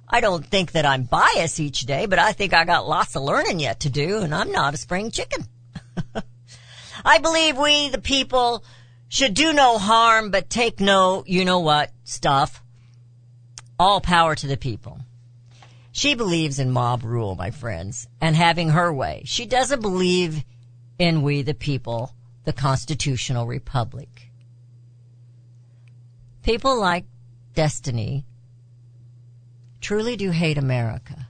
I 0.09 0.21
don't 0.21 0.47
think 0.47 0.73
that 0.73 0.87
I'm 0.87 1.03
biased 1.03 1.59
each 1.59 1.81
day, 1.81 2.07
but 2.07 2.21
I 2.21 2.33
think 2.33 2.55
I 2.55 2.65
got 2.65 2.89
lots 2.89 3.17
of 3.17 3.23
learning 3.23 3.59
yet 3.59 3.81
to 3.81 3.91
do, 3.91 4.19
and 4.19 4.33
I'm 4.33 4.53
not 4.53 4.75
a 4.75 4.77
spring 4.77 5.11
chicken. 5.11 5.45
I 7.05 7.19
believe 7.19 7.59
we, 7.59 7.89
the 7.89 8.01
people, 8.01 8.65
should 9.09 9.35
do 9.35 9.53
no 9.53 9.79
harm, 9.79 10.31
but 10.31 10.49
take 10.49 10.79
no, 10.79 11.25
you 11.27 11.45
know 11.45 11.59
what, 11.59 11.91
stuff. 12.05 12.63
All 13.79 14.01
power 14.01 14.37
to 14.37 14.47
the 14.47 14.57
people. 14.57 15.01
She 15.91 16.15
believes 16.15 16.61
in 16.61 16.71
mob 16.71 17.03
rule, 17.03 17.35
my 17.35 17.51
friends, 17.51 18.07
and 18.21 18.37
having 18.37 18.69
her 18.69 18.93
way. 18.93 19.23
She 19.25 19.47
doesn't 19.47 19.83
believe 19.83 20.45
in 20.99 21.23
we, 21.23 21.43
the 21.43 21.55
people, 21.55 22.15
the 22.45 22.53
constitutional 22.53 23.47
republic. 23.47 24.31
People 26.43 26.79
like 26.79 27.07
Destiny 27.57 28.27
truly 29.81 30.15
do 30.15 30.31
hate 30.31 30.59
America. 30.59 31.29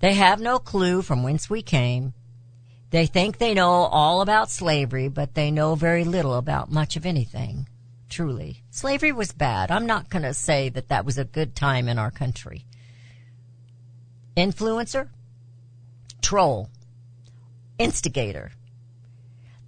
They 0.00 0.12
have 0.12 0.38
no 0.38 0.58
clue 0.58 1.00
from 1.00 1.22
whence 1.22 1.48
we 1.48 1.62
came. 1.62 2.12
They 2.90 3.06
think 3.06 3.38
they 3.38 3.54
know 3.54 3.70
all 3.70 4.20
about 4.20 4.50
slavery, 4.50 5.08
but 5.08 5.34
they 5.34 5.50
know 5.50 5.76
very 5.76 6.04
little 6.04 6.34
about 6.34 6.70
much 6.70 6.94
of 6.94 7.06
anything. 7.06 7.68
Truly. 8.10 8.64
Slavery 8.70 9.12
was 9.12 9.32
bad. 9.32 9.70
I'm 9.70 9.86
not 9.86 10.10
going 10.10 10.24
to 10.24 10.34
say 10.34 10.68
that 10.68 10.88
that 10.88 11.06
was 11.06 11.16
a 11.16 11.24
good 11.24 11.56
time 11.56 11.88
in 11.88 11.98
our 11.98 12.10
country. 12.10 12.66
Influencer? 14.36 15.08
Troll? 16.20 16.68
Instigator? 17.78 18.52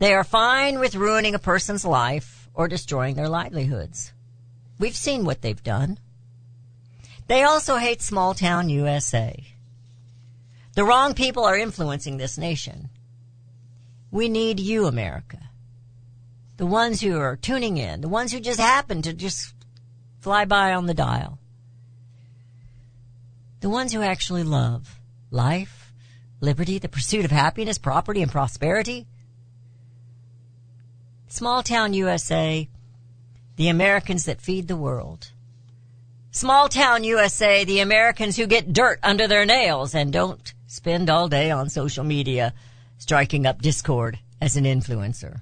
They 0.00 0.12
are 0.12 0.22
fine 0.22 0.78
with 0.78 0.94
ruining 0.94 1.34
a 1.34 1.38
person's 1.38 1.86
life 1.86 2.50
or 2.52 2.68
destroying 2.68 3.14
their 3.14 3.30
livelihoods. 3.30 4.12
We've 4.78 4.96
seen 4.96 5.24
what 5.24 5.42
they've 5.42 5.62
done. 5.62 5.98
They 7.26 7.42
also 7.42 7.76
hate 7.76 8.00
small 8.00 8.34
town 8.34 8.68
USA. 8.68 9.44
The 10.74 10.84
wrong 10.84 11.14
people 11.14 11.44
are 11.44 11.58
influencing 11.58 12.16
this 12.16 12.38
nation. 12.38 12.88
We 14.10 14.28
need 14.28 14.60
you, 14.60 14.86
America. 14.86 15.50
The 16.56 16.66
ones 16.66 17.00
who 17.00 17.18
are 17.18 17.36
tuning 17.36 17.76
in, 17.76 18.00
the 18.00 18.08
ones 18.08 18.32
who 18.32 18.40
just 18.40 18.60
happen 18.60 19.02
to 19.02 19.12
just 19.12 19.54
fly 20.20 20.44
by 20.44 20.72
on 20.72 20.86
the 20.86 20.94
dial. 20.94 21.38
The 23.60 23.68
ones 23.68 23.92
who 23.92 24.02
actually 24.02 24.44
love 24.44 24.98
life, 25.30 25.92
liberty, 26.40 26.78
the 26.78 26.88
pursuit 26.88 27.24
of 27.24 27.30
happiness, 27.30 27.76
property, 27.76 28.22
and 28.22 28.30
prosperity. 28.30 29.06
Small 31.26 31.62
town 31.62 31.92
USA, 31.92 32.68
the 33.58 33.68
Americans 33.68 34.26
that 34.26 34.40
feed 34.40 34.68
the 34.68 34.76
world. 34.76 35.32
Small 36.30 36.68
town 36.68 37.02
USA, 37.02 37.64
the 37.64 37.80
Americans 37.80 38.36
who 38.36 38.46
get 38.46 38.72
dirt 38.72 39.00
under 39.02 39.26
their 39.26 39.44
nails 39.44 39.96
and 39.96 40.12
don't 40.12 40.54
spend 40.68 41.10
all 41.10 41.26
day 41.26 41.50
on 41.50 41.68
social 41.68 42.04
media 42.04 42.54
striking 42.98 43.46
up 43.46 43.60
discord 43.60 44.20
as 44.40 44.56
an 44.56 44.62
influencer. 44.62 45.40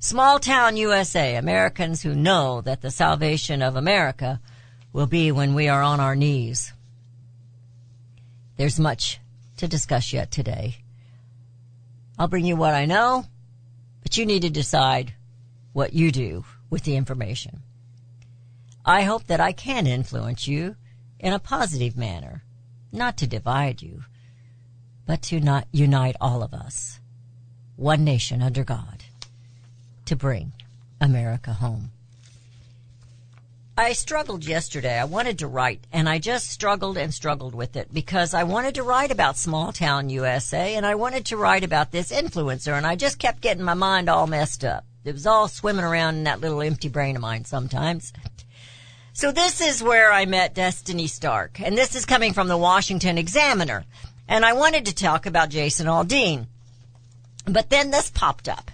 Small 0.00 0.40
town 0.40 0.76
USA, 0.76 1.36
Americans 1.36 2.02
who 2.02 2.16
know 2.16 2.60
that 2.62 2.82
the 2.82 2.90
salvation 2.90 3.62
of 3.62 3.76
America 3.76 4.40
will 4.92 5.06
be 5.06 5.30
when 5.30 5.54
we 5.54 5.68
are 5.68 5.84
on 5.84 6.00
our 6.00 6.16
knees. 6.16 6.72
There's 8.56 8.80
much 8.80 9.20
to 9.58 9.68
discuss 9.68 10.12
yet 10.12 10.32
today. 10.32 10.78
I'll 12.18 12.26
bring 12.26 12.44
you 12.44 12.56
what 12.56 12.74
I 12.74 12.86
know, 12.86 13.24
but 14.02 14.16
you 14.16 14.26
need 14.26 14.42
to 14.42 14.50
decide 14.50 15.14
what 15.72 15.92
you 15.92 16.10
do 16.10 16.44
with 16.70 16.84
the 16.84 16.96
information. 16.96 17.60
I 18.84 19.02
hope 19.02 19.26
that 19.28 19.40
I 19.40 19.52
can 19.52 19.86
influence 19.86 20.46
you 20.46 20.76
in 21.18 21.32
a 21.32 21.38
positive 21.38 21.96
manner, 21.96 22.42
not 22.92 23.16
to 23.18 23.26
divide 23.26 23.80
you, 23.80 24.04
but 25.06 25.22
to 25.22 25.40
not 25.40 25.66
unite 25.72 26.16
all 26.20 26.42
of 26.42 26.52
us, 26.52 27.00
one 27.76 28.04
nation 28.04 28.42
under 28.42 28.64
God, 28.64 29.04
to 30.04 30.16
bring 30.16 30.52
America 31.00 31.54
home. 31.54 31.90
I 33.76 33.92
struggled 33.92 34.44
yesterday. 34.44 34.98
I 35.00 35.04
wanted 35.04 35.40
to 35.40 35.48
write, 35.48 35.84
and 35.92 36.08
I 36.08 36.20
just 36.20 36.48
struggled 36.48 36.96
and 36.96 37.12
struggled 37.12 37.56
with 37.56 37.74
it 37.74 37.92
because 37.92 38.32
I 38.32 38.44
wanted 38.44 38.76
to 38.76 38.84
write 38.84 39.10
about 39.10 39.36
small 39.36 39.72
town 39.72 40.10
USA 40.10 40.76
and 40.76 40.86
I 40.86 40.94
wanted 40.94 41.26
to 41.26 41.36
write 41.36 41.64
about 41.64 41.90
this 41.90 42.12
influencer, 42.12 42.76
and 42.76 42.86
I 42.86 42.94
just 42.94 43.18
kept 43.18 43.40
getting 43.40 43.64
my 43.64 43.74
mind 43.74 44.08
all 44.08 44.28
messed 44.28 44.64
up. 44.64 44.84
It 45.04 45.12
was 45.12 45.26
all 45.26 45.48
swimming 45.48 45.84
around 45.84 46.16
in 46.16 46.24
that 46.24 46.40
little 46.40 46.62
empty 46.62 46.88
brain 46.88 47.16
of 47.16 47.22
mine 47.22 47.44
sometimes. 47.44 48.12
So 49.12 49.30
this 49.30 49.60
is 49.60 49.82
where 49.82 50.10
I 50.10 50.24
met 50.24 50.54
Destiny 50.54 51.06
Stark, 51.06 51.60
and 51.60 51.76
this 51.76 51.94
is 51.94 52.06
coming 52.06 52.32
from 52.32 52.48
the 52.48 52.56
Washington 52.56 53.18
Examiner. 53.18 53.84
And 54.26 54.44
I 54.44 54.54
wanted 54.54 54.86
to 54.86 54.94
talk 54.94 55.26
about 55.26 55.50
Jason 55.50 55.86
Aldean. 55.86 56.46
But 57.46 57.68
then 57.68 57.90
this 57.90 58.10
popped 58.10 58.48
up. 58.48 58.70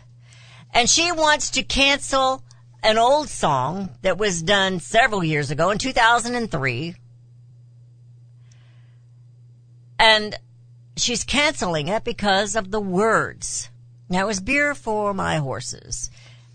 And 0.72 0.88
she 0.88 1.10
wants 1.10 1.50
to 1.50 1.62
cancel 1.64 2.44
an 2.82 2.96
old 2.96 3.28
song 3.28 3.90
that 4.02 4.16
was 4.16 4.40
done 4.40 4.78
several 4.80 5.24
years 5.24 5.50
ago 5.50 5.70
in 5.70 5.78
2003. 5.78 6.94
And 9.98 10.36
she's 10.96 11.24
canceling 11.24 11.88
it 11.88 12.04
because 12.04 12.56
of 12.56 12.70
the 12.70 12.80
words. 12.80 13.68
Now 14.08 14.24
it 14.24 14.28
was 14.28 14.40
beer 14.40 14.74
for 14.74 15.12
my 15.12 15.36
horses. 15.36 16.10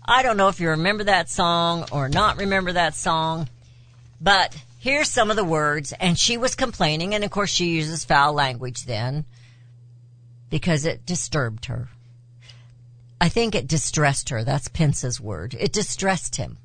I 0.08 0.22
don't 0.22 0.36
know 0.36 0.48
if 0.48 0.60
you 0.60 0.70
remember 0.70 1.04
that 1.04 1.28
song 1.28 1.86
or 1.90 2.08
not 2.08 2.38
remember 2.38 2.72
that 2.72 2.94
song, 2.94 3.48
but 4.20 4.56
here's 4.78 5.10
some 5.10 5.30
of 5.30 5.36
the 5.36 5.44
words. 5.44 5.92
And 5.98 6.16
she 6.16 6.36
was 6.36 6.54
complaining, 6.54 7.14
and 7.14 7.24
of 7.24 7.30
course 7.30 7.50
she 7.50 7.70
uses 7.70 8.04
foul 8.04 8.32
language 8.32 8.84
then 8.84 9.24
because 10.48 10.84
it 10.84 11.04
disturbed 11.04 11.66
her. 11.66 11.88
I 13.20 13.28
think 13.28 13.54
it 13.54 13.66
distressed 13.66 14.28
her. 14.28 14.44
That's 14.44 14.68
Pence's 14.68 15.20
word. 15.20 15.56
It 15.58 15.72
distressed 15.72 16.36
him. 16.36 16.58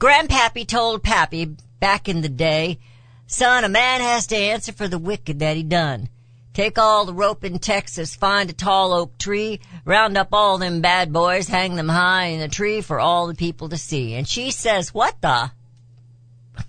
Grandpappy 0.00 0.66
told 0.66 1.02
Pappy 1.02 1.56
back 1.78 2.08
in 2.08 2.22
the 2.22 2.28
day, 2.28 2.78
son, 3.26 3.62
a 3.62 3.68
man 3.68 4.00
has 4.00 4.26
to 4.28 4.36
answer 4.36 4.72
for 4.72 4.88
the 4.88 4.98
wicked 4.98 5.38
that 5.38 5.56
he 5.56 5.62
done. 5.62 6.08
Take 6.52 6.78
all 6.78 7.04
the 7.04 7.14
rope 7.14 7.44
in 7.44 7.60
Texas, 7.60 8.16
find 8.16 8.50
a 8.50 8.52
tall 8.52 8.92
oak 8.92 9.16
tree, 9.18 9.60
round 9.84 10.18
up 10.18 10.28
all 10.32 10.58
them 10.58 10.80
bad 10.80 11.12
boys, 11.12 11.46
hang 11.46 11.76
them 11.76 11.88
high 11.88 12.26
in 12.26 12.40
a 12.40 12.48
tree 12.48 12.80
for 12.80 12.98
all 12.98 13.28
the 13.28 13.34
people 13.34 13.68
to 13.68 13.78
see. 13.78 14.14
And 14.14 14.26
she 14.26 14.50
says, 14.50 14.92
what 14.92 15.20
the? 15.20 15.52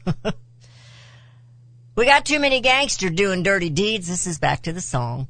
we 1.95 2.05
got 2.05 2.25
too 2.25 2.39
many 2.39 2.61
gangsters 2.61 3.11
doing 3.11 3.41
dirty 3.41 3.71
deeds. 3.71 4.07
This 4.07 4.27
is 4.27 4.37
back 4.37 4.61
to 4.63 4.73
the 4.73 4.81
song. 4.81 5.27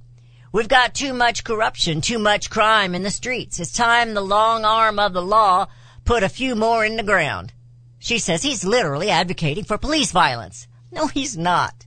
We've 0.51 0.67
got 0.67 0.93
too 0.93 1.13
much 1.13 1.45
corruption, 1.45 2.01
too 2.01 2.19
much 2.19 2.49
crime 2.49 2.93
in 2.93 3.03
the 3.03 3.09
streets. 3.09 3.57
It's 3.57 3.71
time 3.71 4.13
the 4.13 4.21
long 4.21 4.65
arm 4.65 4.99
of 4.99 5.13
the 5.13 5.21
law 5.21 5.67
put 6.03 6.23
a 6.23 6.29
few 6.29 6.55
more 6.55 6.83
in 6.83 6.97
the 6.97 7.03
ground. 7.03 7.53
She 7.99 8.19
says 8.19 8.43
he's 8.43 8.65
literally 8.65 9.09
advocating 9.09 9.63
for 9.63 9.77
police 9.77 10.11
violence. 10.11 10.67
No, 10.91 11.07
he's 11.07 11.37
not. 11.37 11.85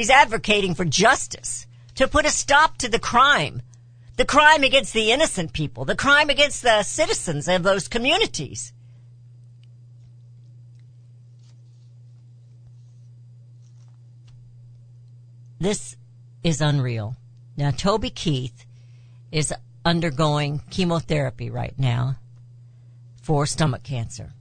He's 0.00 0.08
advocating 0.08 0.74
for 0.74 0.86
justice, 0.86 1.66
to 1.96 2.08
put 2.08 2.24
a 2.24 2.30
stop 2.30 2.78
to 2.78 2.88
the 2.88 2.98
crime. 2.98 3.60
The 4.16 4.24
crime 4.24 4.62
against 4.62 4.94
the 4.94 5.12
innocent 5.12 5.52
people, 5.52 5.84
the 5.84 5.94
crime 5.94 6.30
against 6.30 6.62
the 6.62 6.82
citizens 6.84 7.46
of 7.48 7.64
those 7.64 7.86
communities. 7.86 8.72
This 15.58 15.96
is 16.42 16.62
unreal. 16.62 17.16
Now, 17.58 17.70
Toby 17.70 18.08
Keith 18.08 18.64
is 19.30 19.52
undergoing 19.84 20.62
chemotherapy 20.70 21.50
right 21.50 21.78
now 21.78 22.16
for 23.20 23.44
stomach 23.44 23.82
cancer. 23.82 24.32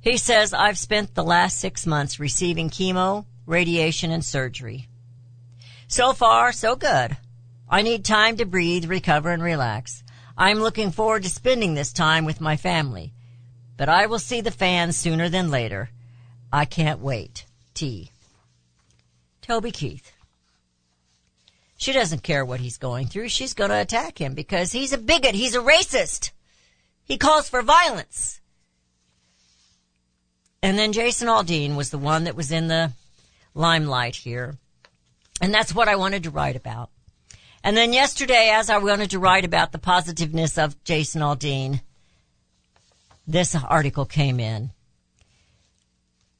He 0.00 0.16
says, 0.16 0.52
I've 0.52 0.78
spent 0.78 1.14
the 1.14 1.22
last 1.22 1.60
six 1.60 1.86
months 1.86 2.18
receiving 2.18 2.70
chemo, 2.70 3.24
radiation, 3.48 4.10
and 4.12 4.24
surgery. 4.24 4.88
So 5.88 6.12
far, 6.12 6.52
so 6.52 6.76
good. 6.76 7.16
I 7.68 7.82
need 7.82 8.04
time 8.04 8.36
to 8.36 8.44
breathe, 8.44 8.84
recover, 8.84 9.30
and 9.30 9.42
relax. 9.42 10.04
I'm 10.36 10.60
looking 10.60 10.90
forward 10.92 11.24
to 11.24 11.30
spending 11.30 11.74
this 11.74 11.92
time 11.92 12.24
with 12.24 12.40
my 12.40 12.56
family. 12.56 13.12
but 13.78 13.88
I 13.88 14.06
will 14.06 14.18
see 14.18 14.42
the 14.42 14.50
fans 14.50 14.96
sooner 14.96 15.30
than 15.30 15.50
later. 15.50 15.88
I 16.52 16.66
can't 16.66 17.00
wait. 17.00 17.46
T. 17.72 18.10
Toby 19.40 19.70
Keith. 19.70 20.12
She 21.78 21.92
doesn't 21.92 22.24
care 22.24 22.44
what 22.44 22.58
he's 22.58 22.76
going 22.76 23.06
through. 23.06 23.28
She's 23.28 23.54
going 23.54 23.70
to 23.70 23.80
attack 23.80 24.18
him 24.20 24.34
because 24.34 24.72
he's 24.72 24.92
a 24.92 24.98
bigot. 24.98 25.36
He's 25.36 25.54
a 25.54 25.60
racist. 25.60 26.32
He 27.04 27.16
calls 27.16 27.48
for 27.48 27.62
violence. 27.62 28.40
And 30.60 30.76
then 30.76 30.92
Jason 30.92 31.28
Aldean 31.28 31.76
was 31.76 31.90
the 31.90 31.98
one 31.98 32.24
that 32.24 32.34
was 32.34 32.50
in 32.50 32.66
the 32.66 32.92
limelight 33.58 34.16
here. 34.16 34.56
And 35.40 35.52
that's 35.52 35.74
what 35.74 35.88
I 35.88 35.96
wanted 35.96 36.22
to 36.22 36.30
write 36.30 36.56
about. 36.56 36.90
And 37.62 37.76
then 37.76 37.92
yesterday, 37.92 38.50
as 38.54 38.70
I 38.70 38.78
wanted 38.78 39.10
to 39.10 39.18
write 39.18 39.44
about 39.44 39.72
the 39.72 39.78
positiveness 39.78 40.56
of 40.56 40.82
Jason 40.84 41.20
Aldean, 41.20 41.80
this 43.26 43.54
article 43.54 44.06
came 44.06 44.40
in. 44.40 44.70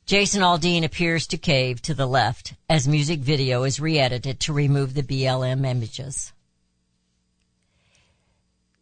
Jason 0.06 0.40
Aldean 0.40 0.84
appears 0.84 1.26
to 1.26 1.36
cave 1.36 1.82
to 1.82 1.92
the 1.92 2.06
left 2.06 2.54
as 2.68 2.88
music 2.88 3.20
video 3.20 3.64
is 3.64 3.78
re-edited 3.78 4.40
to 4.40 4.54
remove 4.54 4.94
the 4.94 5.02
BLM 5.02 5.66
images. 5.66 6.32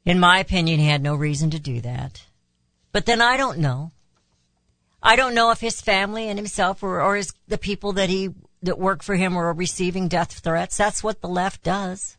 In 0.05 0.21
my 0.21 0.39
opinion, 0.39 0.79
he 0.79 0.87
had 0.87 1.03
no 1.03 1.17
reason 1.17 1.51
to 1.51 1.59
do 1.59 1.81
that. 1.81 2.25
But 2.93 3.07
then 3.07 3.21
I 3.21 3.37
don't 3.37 3.59
know. 3.59 3.91
I 5.07 5.15
don't 5.15 5.35
know 5.35 5.53
if 5.53 5.61
his 5.61 5.81
family 5.81 6.29
and 6.29 6.37
himself 6.37 6.83
or, 6.83 7.15
his, 7.15 7.33
the 7.47 7.59
people 7.59 7.93
that 7.93 8.09
he, 8.09 8.31
that 8.65 8.77
work 8.77 9.05
for 9.05 9.15
him 9.15 9.37
were 9.37 9.53
receiving 9.53 10.09
death 10.09 10.33
threats. 10.33 10.77
That's 10.77 11.01
what 11.01 11.21
the 11.21 11.29
left 11.29 11.63
does. 11.63 12.17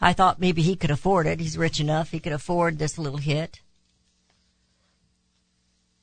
I 0.00 0.14
thought 0.14 0.40
maybe 0.40 0.62
he 0.62 0.74
could 0.74 0.90
afford 0.90 1.26
it. 1.26 1.38
He's 1.38 1.58
rich 1.58 1.80
enough. 1.80 2.12
He 2.12 2.18
could 2.18 2.32
afford 2.32 2.78
this 2.78 2.96
little 2.96 3.18
hit. 3.18 3.60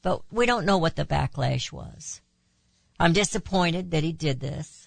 But 0.04 0.22
we 0.32 0.46
don't 0.46 0.68
know 0.68 0.78
what 0.78 0.96
the 0.96 1.04
backlash 1.04 1.72
was. 1.72 2.22
I'm 3.00 3.14
disappointed 3.14 3.90
that 3.90 4.04
he 4.04 4.12
did 4.12 4.42
this. 4.42 4.87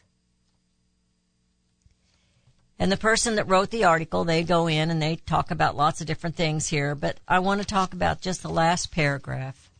And 2.80 2.90
the 2.90 2.96
person 2.96 3.34
that 3.34 3.46
wrote 3.46 3.68
the 3.68 3.84
article, 3.84 4.24
they 4.24 4.42
go 4.42 4.66
in 4.66 4.90
and 4.90 5.02
they 5.02 5.16
talk 5.16 5.50
about 5.50 5.76
lots 5.76 6.00
of 6.00 6.06
different 6.06 6.34
things 6.34 6.66
here, 6.66 6.94
but 6.94 7.18
I 7.28 7.38
want 7.38 7.60
to 7.60 7.66
talk 7.66 7.92
about 7.92 8.22
just 8.22 8.42
the 8.42 8.48
last 8.48 8.90
paragraph. 8.90 9.70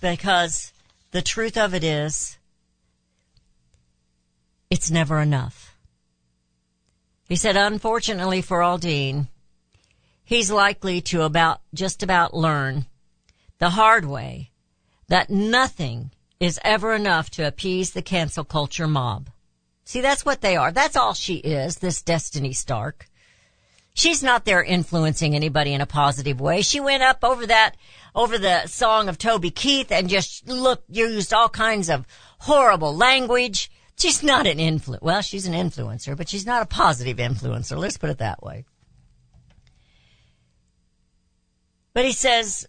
Because 0.00 0.72
the 1.10 1.20
truth 1.20 1.56
of 1.56 1.74
it 1.74 1.82
is, 1.82 2.38
it's 4.70 4.88
never 4.88 5.18
enough. 5.20 5.76
He 7.28 7.34
said, 7.34 7.56
unfortunately 7.56 8.40
for 8.40 8.60
Aldean, 8.60 9.26
he's 10.24 10.52
likely 10.52 11.00
to 11.00 11.22
about, 11.22 11.60
just 11.74 12.04
about 12.04 12.34
learn 12.34 12.86
the 13.58 13.70
hard 13.70 14.04
way 14.04 14.50
that 15.08 15.28
nothing 15.28 16.12
is 16.38 16.60
ever 16.62 16.94
enough 16.94 17.30
to 17.30 17.44
appease 17.44 17.90
the 17.90 18.02
cancel 18.02 18.44
culture 18.44 18.86
mob. 18.86 19.28
See, 19.84 20.00
that's 20.00 20.24
what 20.24 20.40
they 20.40 20.56
are. 20.56 20.72
That's 20.72 20.96
all 20.96 21.12
she 21.12 21.36
is, 21.36 21.76
this 21.76 22.02
Destiny 22.02 22.52
Stark. 22.52 23.06
She's 23.92 24.22
not 24.22 24.44
there 24.44 24.62
influencing 24.62 25.36
anybody 25.36 25.72
in 25.72 25.80
a 25.80 25.86
positive 25.86 26.40
way. 26.40 26.62
She 26.62 26.80
went 26.80 27.02
up 27.02 27.22
over 27.22 27.46
that, 27.46 27.76
over 28.14 28.38
the 28.38 28.66
song 28.66 29.08
of 29.08 29.18
Toby 29.18 29.50
Keith 29.50 29.92
and 29.92 30.08
just 30.08 30.48
looked, 30.48 30.90
used 30.90 31.32
all 31.32 31.48
kinds 31.48 31.88
of 31.88 32.06
horrible 32.40 32.96
language. 32.96 33.70
She's 33.96 34.22
not 34.22 34.48
an 34.48 34.58
influ, 34.58 35.00
well, 35.00 35.20
she's 35.20 35.46
an 35.46 35.52
influencer, 35.52 36.16
but 36.16 36.28
she's 36.28 36.46
not 36.46 36.62
a 36.62 36.66
positive 36.66 37.18
influencer. 37.18 37.76
Let's 37.76 37.98
put 37.98 38.10
it 38.10 38.18
that 38.18 38.42
way. 38.42 38.64
But 41.92 42.04
he 42.04 42.12
says, 42.12 42.66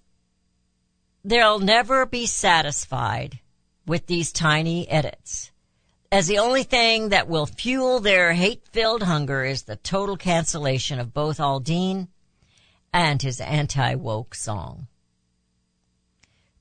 they'll 1.23 1.57
never 1.57 2.05
be 2.05 2.27
satisfied 2.27 3.39
with 3.87 4.05
these 4.05 4.31
tiny 4.31 4.87
edits 4.87 5.51
as 6.15 6.27
the 6.27 6.39
only 6.39 6.63
thing 6.63 7.09
that 7.09 7.27
will 7.27 7.45
fuel 7.45 7.99
their 7.99 8.31
hate-filled 8.31 9.03
hunger 9.03 9.43
is 9.43 9.63
the 9.63 9.75
total 9.75 10.15
cancellation 10.15 10.97
of 10.97 11.13
both 11.13 11.39
Aldean 11.39 12.07
and 12.93 13.21
his 13.21 13.41
anti-woke 13.41 14.33
song. 14.33 14.87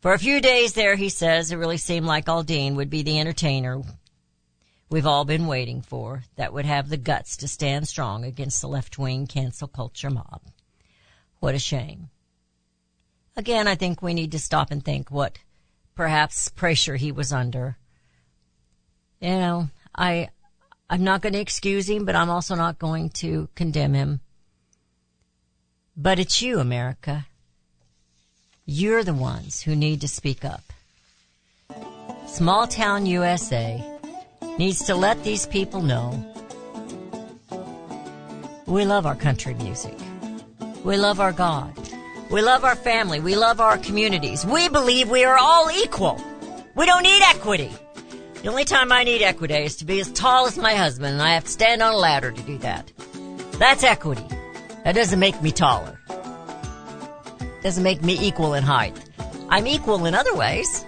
For 0.00 0.12
a 0.12 0.18
few 0.18 0.40
days 0.40 0.72
there, 0.72 0.96
he 0.96 1.08
says, 1.08 1.52
it 1.52 1.56
really 1.56 1.76
seemed 1.76 2.04
like 2.04 2.26
Aldean 2.26 2.74
would 2.74 2.90
be 2.90 3.04
the 3.04 3.20
entertainer 3.20 3.80
we've 4.90 5.06
all 5.06 5.24
been 5.24 5.46
waiting 5.46 5.82
for 5.82 6.24
that 6.34 6.52
would 6.52 6.64
have 6.64 6.88
the 6.88 6.96
guts 6.96 7.36
to 7.36 7.46
stand 7.46 7.86
strong 7.86 8.24
against 8.24 8.60
the 8.60 8.66
left-wing 8.66 9.28
cancel 9.28 9.68
culture 9.68 10.10
mob. 10.10 10.42
What 11.38 11.54
a 11.54 11.60
shame. 11.60 12.10
Again, 13.36 13.68
I 13.68 13.76
think 13.76 14.02
we 14.02 14.14
need 14.14 14.32
to 14.32 14.40
stop 14.40 14.72
and 14.72 14.84
think 14.84 15.12
what 15.12 15.38
perhaps 15.94 16.48
pressure 16.48 16.96
he 16.96 17.12
was 17.12 17.32
under 17.32 17.76
you 19.20 19.30
know, 19.30 19.68
I, 19.94 20.28
I'm 20.90 21.04
not 21.04 21.22
going 21.22 21.32
to 21.32 21.40
excuse 21.40 21.88
him, 21.88 22.04
but 22.04 22.16
I'm 22.16 22.30
also 22.30 22.54
not 22.54 22.78
going 22.78 23.10
to 23.10 23.48
condemn 23.54 23.94
him. 23.94 24.20
But 25.96 26.18
it's 26.18 26.42
you, 26.42 26.58
America. 26.58 27.26
You're 28.66 29.04
the 29.04 29.14
ones 29.14 29.62
who 29.62 29.76
need 29.76 30.00
to 30.00 30.08
speak 30.08 30.44
up. 30.44 30.62
Small 32.26 32.66
town 32.66 33.06
USA 33.06 33.82
needs 34.58 34.84
to 34.86 34.94
let 34.94 35.22
these 35.22 35.46
people 35.46 35.82
know 35.82 36.24
we 38.66 38.84
love 38.84 39.04
our 39.04 39.14
country 39.14 39.54
music. 39.54 39.94
We 40.84 40.96
love 40.96 41.20
our 41.20 41.32
God. 41.32 41.72
We 42.30 42.40
love 42.40 42.64
our 42.64 42.74
family. 42.74 43.20
We 43.20 43.36
love 43.36 43.60
our 43.60 43.78
communities. 43.78 44.44
We 44.44 44.68
believe 44.68 45.10
we 45.10 45.24
are 45.24 45.38
all 45.38 45.70
equal. 45.70 46.20
We 46.74 46.86
don't 46.86 47.02
need 47.02 47.22
equity. 47.22 47.70
The 48.44 48.50
only 48.50 48.66
time 48.66 48.92
I 48.92 49.04
need 49.04 49.22
equity 49.22 49.54
is 49.54 49.76
to 49.76 49.86
be 49.86 50.00
as 50.00 50.12
tall 50.12 50.44
as 50.44 50.58
my 50.58 50.74
husband 50.74 51.14
and 51.14 51.22
I 51.22 51.32
have 51.32 51.44
to 51.44 51.50
stand 51.50 51.80
on 51.80 51.94
a 51.94 51.96
ladder 51.96 52.30
to 52.30 52.42
do 52.42 52.58
that. 52.58 52.92
That's 53.52 53.82
equity. 53.82 54.26
That 54.84 54.94
doesn't 54.94 55.18
make 55.18 55.40
me 55.40 55.50
taller. 55.50 55.98
Doesn't 57.62 57.82
make 57.82 58.02
me 58.02 58.18
equal 58.20 58.52
in 58.52 58.62
height. 58.62 58.94
I'm 59.48 59.66
equal 59.66 60.04
in 60.04 60.14
other 60.14 60.34
ways. 60.34 60.84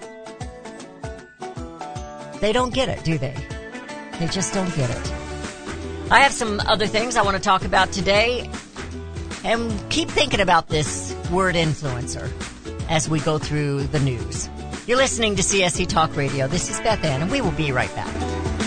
They 2.41 2.53
don't 2.53 2.75
get 2.75 2.89
it, 2.89 3.03
do 3.03 3.17
they? 3.17 3.33
They 4.19 4.27
just 4.27 4.53
don't 4.53 4.73
get 4.75 4.91
it. 4.91 5.11
I 6.11 6.19
have 6.19 6.33
some 6.33 6.59
other 6.59 6.85
things 6.85 7.17
I 7.17 7.23
want 7.23 7.37
to 7.37 7.41
talk 7.41 7.65
about 7.65 7.91
today. 7.91 8.51
And 9.43 9.73
keep 9.89 10.09
thinking 10.09 10.41
about 10.41 10.69
this 10.69 11.11
word 11.31 11.55
influencer 11.55 12.31
as 12.87 13.09
we 13.09 13.19
go 13.19 13.39
through 13.39 13.85
the 13.87 13.99
news. 13.99 14.47
You're 14.87 14.95
listening 14.97 15.35
to 15.35 15.41
CSC 15.41 15.89
Talk 15.89 16.15
Radio. 16.15 16.47
This 16.47 16.69
is 16.69 16.79
Beth 16.79 17.03
Ann, 17.03 17.21
and 17.21 17.29
we 17.29 17.41
will 17.41 17.51
be 17.51 17.73
right 17.73 17.93
back. 17.93 18.66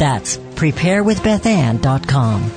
That's 0.00 0.38
preparewithbethann.com. 0.38 2.50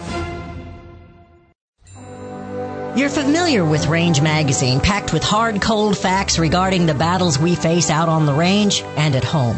You're 2.96 3.10
familiar 3.10 3.66
with 3.66 3.88
Range 3.88 4.22
Magazine, 4.22 4.80
packed 4.80 5.12
with 5.12 5.24
hard, 5.24 5.62
cold 5.62 5.98
facts 5.98 6.40
regarding 6.40 6.86
the 6.86 6.94
battles 6.94 7.38
we 7.38 7.56
face 7.56 7.90
out 7.90 8.08
on 8.08 8.26
the 8.26 8.34
range 8.34 8.82
and 8.96 9.14
at 9.14 9.26
home. 9.26 9.58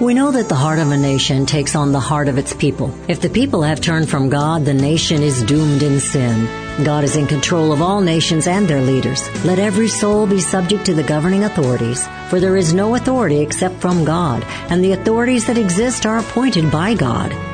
we 0.00 0.14
know 0.14 0.32
that 0.32 0.48
the 0.48 0.56
heart 0.56 0.80
of 0.80 0.90
a 0.90 0.96
nation 0.96 1.46
takes 1.46 1.76
on 1.76 1.92
the 1.92 2.00
heart 2.00 2.26
of 2.26 2.38
its 2.38 2.52
people. 2.52 2.92
If 3.06 3.20
the 3.20 3.30
people 3.30 3.62
have 3.62 3.80
turned 3.80 4.10
from 4.10 4.30
God, 4.30 4.64
the 4.64 4.74
nation 4.74 5.22
is 5.22 5.44
doomed 5.44 5.84
in 5.84 6.00
sin. 6.00 6.48
God 6.82 7.04
is 7.04 7.14
in 7.14 7.28
control 7.28 7.72
of 7.72 7.80
all 7.80 8.00
nations 8.00 8.48
and 8.48 8.66
their 8.66 8.80
leaders. 8.80 9.22
Let 9.44 9.60
every 9.60 9.86
soul 9.86 10.26
be 10.26 10.40
subject 10.40 10.84
to 10.86 10.94
the 10.94 11.04
governing 11.04 11.44
authorities, 11.44 12.08
for 12.28 12.40
there 12.40 12.56
is 12.56 12.74
no 12.74 12.96
authority 12.96 13.40
except 13.40 13.80
from 13.80 14.04
God, 14.04 14.42
and 14.70 14.82
the 14.82 14.92
authorities 14.92 15.46
that 15.46 15.56
exist 15.56 16.04
are 16.04 16.18
appointed 16.18 16.72
by 16.72 16.94
God. 16.94 17.53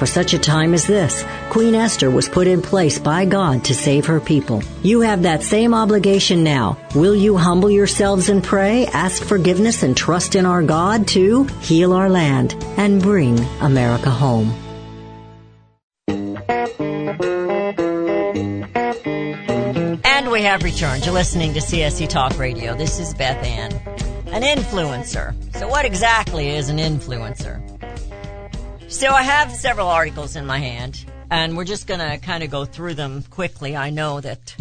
For 0.00 0.06
such 0.06 0.32
a 0.32 0.38
time 0.38 0.72
as 0.72 0.86
this, 0.86 1.26
Queen 1.50 1.74
Esther 1.74 2.10
was 2.10 2.26
put 2.26 2.46
in 2.46 2.62
place 2.62 2.98
by 2.98 3.26
God 3.26 3.66
to 3.66 3.74
save 3.74 4.06
her 4.06 4.18
people. 4.18 4.62
You 4.82 5.02
have 5.02 5.24
that 5.24 5.42
same 5.42 5.74
obligation 5.74 6.42
now. 6.42 6.78
Will 6.94 7.14
you 7.14 7.36
humble 7.36 7.70
yourselves 7.70 8.30
and 8.30 8.42
pray, 8.42 8.86
ask 8.86 9.22
forgiveness, 9.22 9.82
and 9.82 9.94
trust 9.94 10.36
in 10.36 10.46
our 10.46 10.62
God 10.62 11.06
to 11.08 11.44
heal 11.60 11.92
our 11.92 12.08
land 12.08 12.54
and 12.78 13.02
bring 13.02 13.38
America 13.60 14.08
home? 14.08 14.54
And 20.02 20.30
we 20.30 20.40
have 20.44 20.62
returned. 20.62 21.04
You're 21.04 21.12
listening 21.12 21.52
to 21.52 21.60
CSC 21.60 22.08
Talk 22.08 22.38
Radio. 22.38 22.74
This 22.74 22.98
is 23.00 23.12
Beth 23.12 23.44
Ann, 23.44 23.74
an 24.32 24.44
influencer. 24.44 25.34
So, 25.56 25.68
what 25.68 25.84
exactly 25.84 26.48
is 26.48 26.70
an 26.70 26.78
influencer? 26.78 27.79
So 28.90 29.08
I 29.08 29.22
have 29.22 29.54
several 29.54 29.86
articles 29.86 30.34
in 30.34 30.46
my 30.46 30.58
hand, 30.58 31.06
and 31.30 31.56
we're 31.56 31.64
just 31.64 31.86
going 31.86 32.00
to 32.00 32.18
kind 32.18 32.42
of 32.42 32.50
go 32.50 32.64
through 32.64 32.94
them 32.94 33.22
quickly. 33.22 33.76
I 33.76 33.90
know 33.90 34.20
that, 34.20 34.56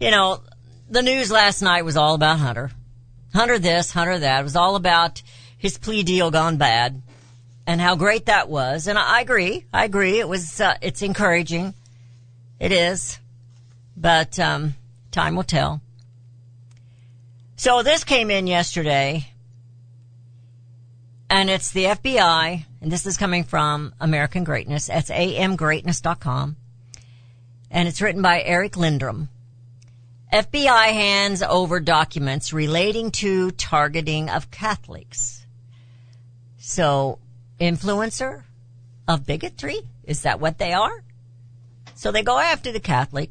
you 0.00 0.12
know, 0.12 0.40
the 0.88 1.02
news 1.02 1.32
last 1.32 1.62
night 1.62 1.84
was 1.84 1.96
all 1.96 2.14
about 2.14 2.38
Hunter. 2.38 2.70
Hunter 3.34 3.58
this, 3.58 3.90
Hunter 3.90 4.20
that. 4.20 4.40
It 4.40 4.44
was 4.44 4.54
all 4.54 4.76
about 4.76 5.20
his 5.58 5.78
plea 5.78 6.04
deal 6.04 6.30
gone 6.30 6.58
bad 6.58 7.02
and 7.66 7.80
how 7.80 7.96
great 7.96 8.26
that 8.26 8.48
was. 8.48 8.86
And 8.86 8.96
I 8.96 9.20
agree. 9.20 9.66
I 9.74 9.84
agree. 9.84 10.20
It 10.20 10.28
was, 10.28 10.60
uh, 10.60 10.76
it's 10.80 11.02
encouraging. 11.02 11.74
It 12.60 12.70
is. 12.70 13.18
But, 13.96 14.38
um, 14.38 14.74
time 15.10 15.34
will 15.34 15.42
tell. 15.42 15.82
So 17.56 17.82
this 17.82 18.04
came 18.04 18.30
in 18.30 18.46
yesterday 18.46 19.28
and 21.28 21.50
it's 21.50 21.72
the 21.72 21.86
FBI, 21.86 22.64
and 22.86 22.92
this 22.92 23.04
is 23.04 23.16
coming 23.16 23.42
from 23.42 23.92
American 24.00 24.44
Greatness. 24.44 24.86
That's 24.86 25.10
amgreatness.com. 25.10 26.54
And 27.68 27.88
it's 27.88 28.00
written 28.00 28.22
by 28.22 28.40
Eric 28.40 28.74
Lendrum. 28.74 29.26
FBI 30.32 30.92
hands 30.92 31.42
over 31.42 31.80
documents 31.80 32.52
relating 32.52 33.10
to 33.10 33.50
targeting 33.50 34.30
of 34.30 34.52
Catholics. 34.52 35.44
So, 36.58 37.18
influencer 37.58 38.44
of 39.08 39.26
bigotry? 39.26 39.80
Is 40.04 40.22
that 40.22 40.38
what 40.38 40.58
they 40.58 40.72
are? 40.72 41.02
So 41.96 42.12
they 42.12 42.22
go 42.22 42.38
after 42.38 42.70
the 42.70 42.78
Catholic. 42.78 43.30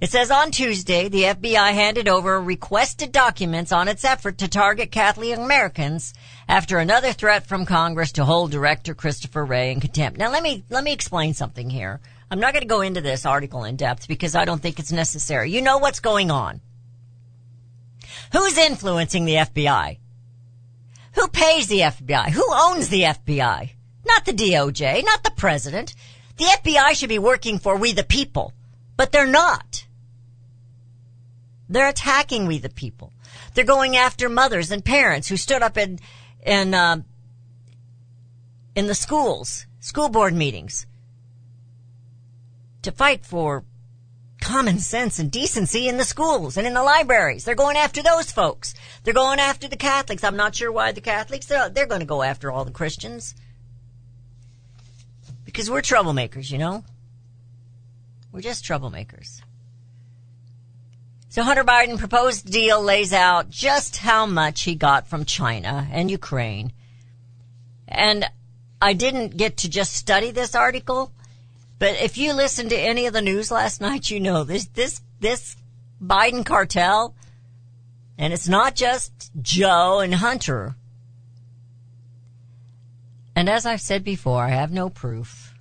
It 0.00 0.10
says 0.10 0.30
on 0.30 0.52
Tuesday, 0.52 1.10
the 1.10 1.24
FBI 1.24 1.72
handed 1.74 2.08
over 2.08 2.40
requested 2.40 3.12
documents 3.12 3.72
on 3.72 3.88
its 3.88 4.06
effort 4.06 4.38
to 4.38 4.48
target 4.48 4.90
Catholic 4.90 5.36
Americans 5.36 6.14
after 6.48 6.78
another 6.78 7.12
threat 7.12 7.46
from 7.46 7.66
Congress 7.66 8.12
to 8.12 8.24
hold 8.24 8.50
director 8.50 8.94
Christopher 8.94 9.44
Wray 9.44 9.72
in 9.72 9.80
contempt. 9.80 10.18
Now 10.18 10.30
let 10.30 10.42
me, 10.42 10.64
let 10.70 10.84
me 10.84 10.92
explain 10.92 11.34
something 11.34 11.70
here. 11.70 12.00
I'm 12.30 12.40
not 12.40 12.52
going 12.52 12.62
to 12.62 12.68
go 12.68 12.80
into 12.80 13.00
this 13.00 13.26
article 13.26 13.64
in 13.64 13.76
depth 13.76 14.08
because 14.08 14.34
I 14.34 14.44
don't 14.44 14.60
think 14.60 14.78
it's 14.78 14.92
necessary. 14.92 15.50
You 15.50 15.62
know 15.62 15.78
what's 15.78 16.00
going 16.00 16.30
on. 16.30 16.60
Who's 18.32 18.58
influencing 18.58 19.24
the 19.24 19.34
FBI? 19.34 19.98
Who 21.14 21.28
pays 21.28 21.68
the 21.68 21.80
FBI? 21.80 22.30
Who 22.30 22.44
owns 22.50 22.88
the 22.88 23.02
FBI? 23.02 23.70
Not 24.04 24.24
the 24.24 24.32
DOJ, 24.32 25.04
not 25.04 25.22
the 25.22 25.30
president. 25.30 25.94
The 26.36 26.44
FBI 26.44 26.90
should 26.90 27.08
be 27.08 27.18
working 27.18 27.58
for 27.58 27.76
we 27.76 27.92
the 27.92 28.04
people, 28.04 28.52
but 28.96 29.12
they're 29.12 29.26
not. 29.26 29.86
They're 31.68 31.88
attacking 31.88 32.46
we 32.46 32.58
the 32.58 32.68
people. 32.68 33.12
They're 33.54 33.64
going 33.64 33.96
after 33.96 34.28
mothers 34.28 34.70
and 34.70 34.84
parents 34.84 35.28
who 35.28 35.36
stood 35.36 35.62
up 35.62 35.76
in, 35.78 35.98
in, 36.46 36.72
uh, 36.72 37.02
in 38.74 38.86
the 38.86 38.94
schools, 38.94 39.66
school 39.80 40.08
board 40.08 40.32
meetings 40.32 40.86
to 42.82 42.92
fight 42.92 43.26
for 43.26 43.64
common 44.40 44.78
sense 44.78 45.18
and 45.18 45.30
decency 45.30 45.88
in 45.88 45.96
the 45.96 46.04
schools 46.04 46.56
and 46.56 46.66
in 46.66 46.74
the 46.74 46.82
libraries. 46.82 47.44
They're 47.44 47.56
going 47.56 47.76
after 47.76 48.02
those 48.02 48.30
folks. 48.30 48.74
They're 49.02 49.12
going 49.12 49.40
after 49.40 49.66
the 49.66 49.76
Catholics. 49.76 50.22
I'm 50.22 50.36
not 50.36 50.54
sure 50.54 50.70
why 50.70 50.92
the 50.92 51.00
Catholics, 51.00 51.46
they're, 51.46 51.68
they're 51.68 51.86
going 51.86 52.00
to 52.00 52.06
go 52.06 52.22
after 52.22 52.52
all 52.52 52.64
the 52.64 52.70
Christians. 52.70 53.34
Because 55.44 55.68
we're 55.68 55.82
troublemakers, 55.82 56.50
you 56.50 56.58
know? 56.58 56.84
We're 58.30 58.40
just 58.40 58.64
troublemakers. 58.64 59.40
So 61.36 61.42
Hunter 61.42 61.64
Biden 61.64 61.98
proposed 61.98 62.50
deal 62.50 62.80
lays 62.80 63.12
out 63.12 63.50
just 63.50 63.98
how 63.98 64.24
much 64.24 64.62
he 64.62 64.74
got 64.74 65.06
from 65.06 65.26
China 65.26 65.86
and 65.92 66.10
Ukraine. 66.10 66.72
And 67.86 68.24
I 68.80 68.94
didn't 68.94 69.36
get 69.36 69.58
to 69.58 69.68
just 69.68 69.92
study 69.92 70.30
this 70.30 70.54
article, 70.54 71.12
but 71.78 72.00
if 72.00 72.16
you 72.16 72.32
listened 72.32 72.70
to 72.70 72.78
any 72.78 73.04
of 73.04 73.12
the 73.12 73.20
news 73.20 73.50
last 73.50 73.82
night, 73.82 74.08
you 74.08 74.18
know 74.18 74.44
this, 74.44 74.64
this, 74.68 75.02
this 75.20 75.56
Biden 76.02 76.42
cartel, 76.42 77.14
and 78.16 78.32
it's 78.32 78.48
not 78.48 78.74
just 78.74 79.30
Joe 79.42 80.00
and 80.00 80.14
Hunter. 80.14 80.74
And 83.34 83.50
as 83.50 83.66
I've 83.66 83.82
said 83.82 84.04
before, 84.04 84.42
I 84.42 84.52
have 84.52 84.72
no 84.72 84.88
proof. 84.88 85.52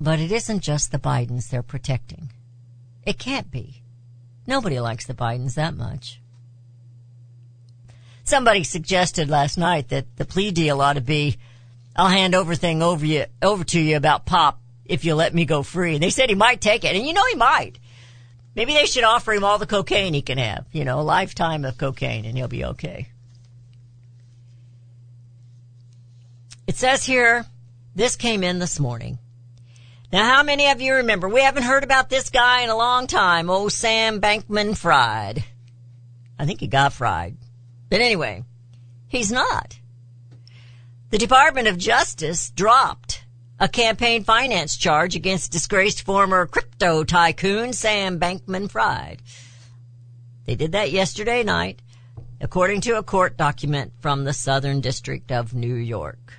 But 0.00 0.18
it 0.18 0.32
isn't 0.32 0.60
just 0.60 0.92
the 0.92 0.98
Bidens 0.98 1.50
they're 1.50 1.62
protecting. 1.62 2.30
It 3.06 3.18
can't 3.18 3.50
be. 3.50 3.82
Nobody 4.46 4.80
likes 4.80 5.06
the 5.06 5.14
Bidens 5.14 5.54
that 5.54 5.74
much. 5.74 6.20
Somebody 8.24 8.64
suggested 8.64 9.30
last 9.30 9.56
night 9.56 9.88
that 9.90 10.16
the 10.16 10.24
plea 10.24 10.50
deal 10.50 10.80
ought 10.80 10.94
to 10.94 11.00
be, 11.00 11.38
I'll 11.94 12.08
hand 12.08 12.34
everything 12.34 12.82
over 12.82 13.06
you, 13.06 13.26
over 13.40 13.62
to 13.62 13.80
you 13.80 13.96
about 13.96 14.26
Pop 14.26 14.60
if 14.84 15.04
you 15.04 15.14
let 15.14 15.32
me 15.32 15.44
go 15.44 15.62
free. 15.62 15.94
And 15.94 16.02
they 16.02 16.10
said 16.10 16.28
he 16.28 16.34
might 16.34 16.60
take 16.60 16.84
it, 16.84 16.96
and 16.96 17.06
you 17.06 17.12
know 17.12 17.24
he 17.26 17.36
might. 17.36 17.78
Maybe 18.56 18.74
they 18.74 18.86
should 18.86 19.04
offer 19.04 19.32
him 19.32 19.44
all 19.44 19.58
the 19.58 19.66
cocaine 19.66 20.14
he 20.14 20.22
can 20.22 20.38
have, 20.38 20.66
you 20.72 20.84
know, 20.84 20.98
a 20.98 21.02
lifetime 21.02 21.64
of 21.64 21.78
cocaine, 21.78 22.24
and 22.24 22.36
he'll 22.36 22.48
be 22.48 22.64
okay. 22.64 23.08
It 26.66 26.76
says 26.76 27.04
here, 27.04 27.46
this 27.94 28.16
came 28.16 28.42
in 28.42 28.58
this 28.58 28.80
morning. 28.80 29.18
Now, 30.12 30.24
how 30.24 30.42
many 30.42 30.68
of 30.68 30.80
you 30.80 30.94
remember? 30.94 31.28
We 31.28 31.42
haven't 31.42 31.64
heard 31.64 31.82
about 31.82 32.08
this 32.08 32.30
guy 32.30 32.62
in 32.62 32.70
a 32.70 32.76
long 32.76 33.06
time. 33.06 33.50
Oh, 33.50 33.68
Sam 33.68 34.20
Bankman 34.20 34.76
Fried. 34.76 35.44
I 36.38 36.46
think 36.46 36.60
he 36.60 36.68
got 36.68 36.92
fried. 36.92 37.36
But 37.88 38.00
anyway, 38.00 38.44
he's 39.08 39.32
not. 39.32 39.78
The 41.10 41.18
Department 41.18 41.68
of 41.68 41.78
Justice 41.78 42.50
dropped 42.50 43.24
a 43.58 43.68
campaign 43.68 44.22
finance 44.22 44.76
charge 44.76 45.16
against 45.16 45.52
disgraced 45.52 46.02
former 46.02 46.46
crypto 46.46 47.04
tycoon 47.04 47.72
Sam 47.72 48.20
Bankman 48.20 48.70
Fried. 48.70 49.22
They 50.44 50.54
did 50.54 50.72
that 50.72 50.92
yesterday 50.92 51.42
night, 51.42 51.80
according 52.40 52.82
to 52.82 52.98
a 52.98 53.02
court 53.02 53.36
document 53.36 53.92
from 54.00 54.24
the 54.24 54.32
Southern 54.32 54.80
District 54.80 55.32
of 55.32 55.54
New 55.54 55.74
York. 55.74 56.34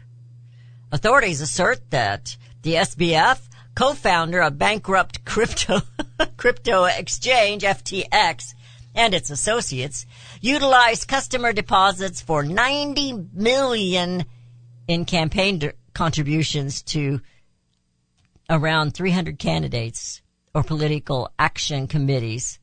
Authorities 0.91 1.41
assert 1.41 1.89
that 1.89 2.37
the 2.61 2.75
SBF, 2.75 3.39
co-founder 3.77 4.41
of 4.41 4.57
bankrupt 4.57 5.23
crypto, 5.23 5.81
crypto 6.37 6.85
exchange 6.85 7.61
FTX 7.61 8.55
and 8.95 9.13
its 9.13 9.29
associates, 9.29 10.07
utilized 10.41 11.07
customer 11.07 11.53
deposits 11.53 12.19
for 12.19 12.41
90 12.41 13.27
million 13.35 14.25
in 14.87 15.05
campaign 15.05 15.59
d- 15.59 15.69
contributions 15.93 16.81
to 16.81 17.21
around 18.49 18.95
300 18.95 19.37
candidates 19.37 20.23
or 20.55 20.63
political 20.63 21.29
action 21.37 21.85
committees, 21.85 22.57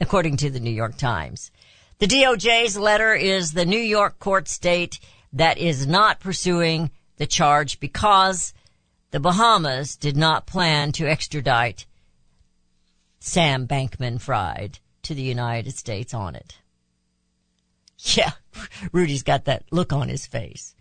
according 0.00 0.36
to 0.36 0.48
the 0.48 0.60
New 0.60 0.70
York 0.70 0.96
Times. 0.96 1.50
The 1.98 2.06
DOJ's 2.06 2.78
letter 2.78 3.14
is 3.14 3.50
the 3.50 3.66
New 3.66 3.80
York 3.80 4.20
court 4.20 4.46
state 4.46 5.00
that 5.32 5.58
is 5.58 5.88
not 5.88 6.20
pursuing 6.20 6.92
the 7.16 7.26
charge 7.26 7.80
because 7.80 8.54
the 9.12 9.20
Bahamas 9.20 9.94
did 9.94 10.16
not 10.16 10.46
plan 10.46 10.90
to 10.92 11.06
extradite 11.06 11.86
Sam 13.20 13.68
Bankman 13.68 14.20
Fried 14.20 14.78
to 15.02 15.14
the 15.14 15.22
United 15.22 15.76
States 15.76 16.14
on 16.14 16.34
it. 16.34 16.58
Yeah, 17.98 18.32
Rudy's 18.92 19.22
got 19.22 19.44
that 19.44 19.64
look 19.70 19.92
on 19.92 20.08
his 20.08 20.26
face. 20.26 20.74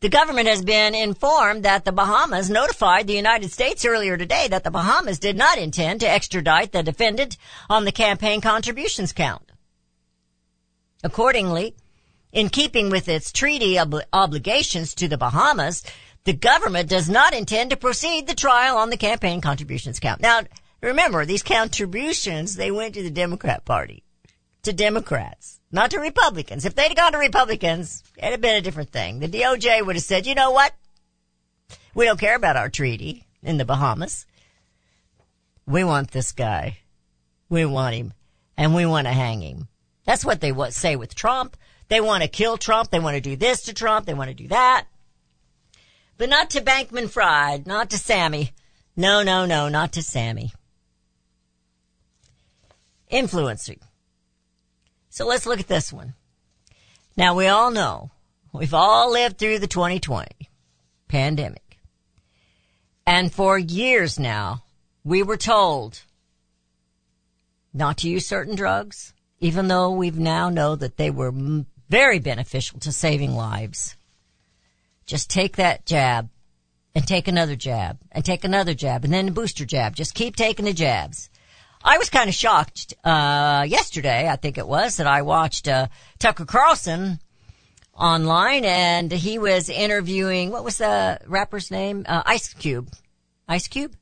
The 0.00 0.08
government 0.08 0.48
has 0.48 0.62
been 0.62 0.94
informed 0.94 1.62
that 1.62 1.84
the 1.84 1.92
Bahamas 1.92 2.50
notified 2.50 3.06
the 3.06 3.14
United 3.14 3.52
States 3.52 3.84
earlier 3.84 4.16
today 4.16 4.48
that 4.48 4.64
the 4.64 4.70
Bahamas 4.70 5.20
did 5.20 5.36
not 5.36 5.56
intend 5.56 6.00
to 6.00 6.10
extradite 6.10 6.72
the 6.72 6.82
defendant 6.82 7.36
on 7.70 7.84
the 7.84 7.92
campaign 7.92 8.40
contributions 8.40 9.12
count. 9.12 9.52
Accordingly, 11.04 11.76
in 12.32 12.48
keeping 12.48 12.90
with 12.90 13.08
its 13.08 13.32
treaty 13.32 13.78
ob- 13.78 14.02
obligations 14.12 14.94
to 14.94 15.08
the 15.08 15.16
Bahamas, 15.16 15.84
the 16.26 16.32
government 16.32 16.88
does 16.90 17.08
not 17.08 17.32
intend 17.32 17.70
to 17.70 17.76
proceed 17.76 18.26
the 18.26 18.34
trial 18.34 18.76
on 18.78 18.90
the 18.90 18.96
campaign 18.96 19.40
contributions 19.40 20.00
count. 20.00 20.20
Now, 20.20 20.40
remember, 20.82 21.24
these 21.24 21.44
contributions, 21.44 22.56
they 22.56 22.72
went 22.72 22.94
to 22.94 23.02
the 23.04 23.10
Democrat 23.10 23.64
Party, 23.64 24.02
to 24.62 24.72
Democrats, 24.72 25.60
not 25.70 25.92
to 25.92 26.00
Republicans. 26.00 26.64
If 26.64 26.74
they'd 26.74 26.96
gone 26.96 27.12
to 27.12 27.18
Republicans, 27.18 28.02
it'd 28.18 28.32
have 28.32 28.40
been 28.40 28.56
a 28.56 28.60
different 28.60 28.90
thing. 28.90 29.20
The 29.20 29.28
DOJ 29.28 29.86
would 29.86 29.94
have 29.94 30.04
said, 30.04 30.26
you 30.26 30.34
know 30.34 30.50
what? 30.50 30.74
We 31.94 32.06
don't 32.06 32.20
care 32.20 32.36
about 32.36 32.56
our 32.56 32.68
treaty 32.68 33.24
in 33.44 33.56
the 33.56 33.64
Bahamas. 33.64 34.26
We 35.64 35.84
want 35.84 36.10
this 36.10 36.32
guy. 36.32 36.78
We 37.48 37.64
want 37.64 37.94
him. 37.94 38.12
And 38.56 38.74
we 38.74 38.84
want 38.84 39.06
to 39.06 39.12
hang 39.12 39.42
him. 39.42 39.68
That's 40.04 40.24
what 40.24 40.40
they 40.40 40.52
say 40.70 40.96
with 40.96 41.14
Trump. 41.14 41.56
They 41.86 42.00
want 42.00 42.24
to 42.24 42.28
kill 42.28 42.56
Trump. 42.56 42.90
They 42.90 42.98
want 42.98 43.14
to 43.14 43.20
do 43.20 43.36
this 43.36 43.62
to 43.62 43.74
Trump. 43.74 44.06
They 44.06 44.14
want 44.14 44.28
to 44.28 44.34
do 44.34 44.48
that. 44.48 44.86
But 46.18 46.28
not 46.28 46.50
to 46.50 46.60
Bankman 46.60 47.10
Fried, 47.10 47.66
not 47.66 47.90
to 47.90 47.98
Sammy. 47.98 48.52
No, 48.96 49.22
no, 49.22 49.44
no, 49.44 49.68
not 49.68 49.92
to 49.92 50.02
Sammy. 50.02 50.52
Influencing. 53.08 53.80
So 55.10 55.26
let's 55.26 55.46
look 55.46 55.60
at 55.60 55.68
this 55.68 55.92
one. 55.92 56.14
Now 57.16 57.34
we 57.34 57.46
all 57.46 57.70
know, 57.70 58.10
we've 58.52 58.74
all 58.74 59.12
lived 59.12 59.38
through 59.38 59.58
the 59.58 59.66
2020 59.66 60.28
pandemic. 61.08 61.78
And 63.06 63.32
for 63.32 63.58
years 63.58 64.18
now, 64.18 64.64
we 65.04 65.22
were 65.22 65.36
told 65.36 66.02
not 67.72 67.98
to 67.98 68.08
use 68.08 68.26
certain 68.26 68.56
drugs, 68.56 69.14
even 69.38 69.68
though 69.68 69.90
we've 69.90 70.18
now 70.18 70.48
know 70.48 70.74
that 70.76 70.96
they 70.96 71.10
were 71.10 71.32
very 71.88 72.18
beneficial 72.18 72.80
to 72.80 72.90
saving 72.90 73.34
lives. 73.34 73.95
Just 75.06 75.30
take 75.30 75.56
that 75.56 75.86
jab 75.86 76.28
and 76.94 77.06
take 77.06 77.28
another 77.28 77.56
jab 77.56 77.98
and 78.10 78.24
take 78.24 78.44
another 78.44 78.74
jab 78.74 79.04
and 79.04 79.12
then 79.12 79.28
a 79.28 79.30
booster 79.30 79.64
jab. 79.64 79.94
Just 79.94 80.14
keep 80.14 80.34
taking 80.36 80.64
the 80.64 80.72
jabs. 80.72 81.30
I 81.82 81.98
was 81.98 82.10
kind 82.10 82.28
of 82.28 82.34
shocked, 82.34 82.94
uh, 83.04 83.64
yesterday, 83.68 84.28
I 84.28 84.36
think 84.36 84.58
it 84.58 84.66
was, 84.66 84.96
that 84.96 85.06
I 85.06 85.22
watched, 85.22 85.68
uh, 85.68 85.86
Tucker 86.18 86.44
Carlson 86.44 87.20
online 87.94 88.64
and 88.64 89.12
he 89.12 89.38
was 89.38 89.68
interviewing, 89.68 90.50
what 90.50 90.64
was 90.64 90.78
the 90.78 91.20
rapper's 91.26 91.70
name? 91.70 92.04
Uh, 92.08 92.22
Ice 92.26 92.52
Cube. 92.54 92.88
Ice 93.46 93.68
Cube? 93.68 93.94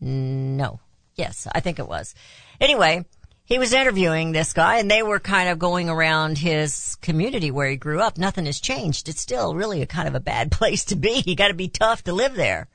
No. 0.00 0.80
Yes, 1.14 1.46
I 1.52 1.60
think 1.60 1.78
it 1.78 1.86
was. 1.86 2.14
Anyway, 2.58 3.04
he 3.50 3.58
was 3.58 3.72
interviewing 3.72 4.30
this 4.30 4.52
guy 4.52 4.78
and 4.78 4.88
they 4.88 5.02
were 5.02 5.18
kind 5.18 5.48
of 5.48 5.58
going 5.58 5.90
around 5.90 6.38
his 6.38 6.94
community 7.02 7.50
where 7.50 7.68
he 7.68 7.76
grew 7.76 8.00
up. 8.00 8.16
Nothing 8.16 8.46
has 8.46 8.60
changed. 8.60 9.08
It's 9.08 9.20
still 9.20 9.56
really 9.56 9.82
a 9.82 9.86
kind 9.86 10.06
of 10.06 10.14
a 10.14 10.20
bad 10.20 10.52
place 10.52 10.84
to 10.86 10.96
be. 10.96 11.24
You 11.26 11.34
gotta 11.34 11.52
be 11.52 11.66
tough 11.66 12.04
to 12.04 12.12
live 12.12 12.36
there. 12.36 12.68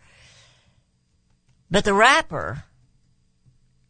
But 1.72 1.86
the 1.86 1.94
rapper 1.94 2.66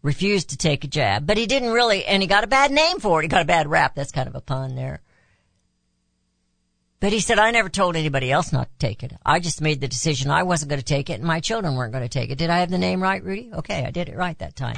refused 0.03 0.51
to 0.51 0.57
take 0.57 0.83
a 0.83 0.88
jab, 0.88 1.25
but 1.25 1.38
he 1.38 1.47
didn't 1.47 1.71
really, 1.71 2.05
and 2.05 2.21
he 2.21 2.27
got 2.27 2.43
a 2.43 2.47
bad 2.47 2.71
name 2.71 2.99
for 2.99 3.19
it. 3.19 3.23
He 3.23 3.29
got 3.29 3.41
a 3.41 3.45
bad 3.45 3.67
rap. 3.67 3.95
That's 3.95 4.11
kind 4.11 4.29
of 4.29 4.36
a 4.36 4.41
pun 4.41 4.75
there. 4.75 5.01
But 6.99 7.13
he 7.13 7.19
said, 7.19 7.39
I 7.39 7.49
never 7.49 7.67
told 7.67 7.95
anybody 7.95 8.31
else 8.31 8.53
not 8.53 8.69
to 8.69 8.88
take 8.88 9.01
it. 9.01 9.13
I 9.25 9.39
just 9.39 9.59
made 9.59 9.81
the 9.81 9.88
decision 9.88 10.29
I 10.29 10.43
wasn't 10.43 10.69
going 10.69 10.79
to 10.79 10.86
take 10.86 11.09
it 11.09 11.13
and 11.13 11.23
my 11.23 11.39
children 11.39 11.75
weren't 11.75 11.93
going 11.93 12.07
to 12.07 12.09
take 12.09 12.29
it. 12.29 12.38
Did 12.38 12.51
I 12.51 12.59
have 12.59 12.69
the 12.69 12.77
name 12.77 13.01
right, 13.01 13.23
Rudy? 13.23 13.49
Okay, 13.53 13.83
I 13.83 13.89
did 13.89 14.07
it 14.07 14.15
right 14.15 14.38
that 14.38 14.55
time. 14.55 14.77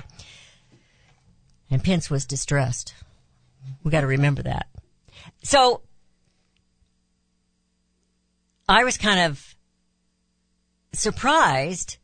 And 1.69 1.83
Pence 1.83 2.09
was 2.09 2.25
distressed. 2.25 2.93
We 3.83 3.91
got 3.91 4.01
to 4.01 4.07
remember 4.07 4.43
that. 4.43 4.67
So 5.43 5.81
I 8.67 8.83
was 8.83 8.97
kind 8.97 9.19
of 9.19 9.55
surprised 10.93 11.97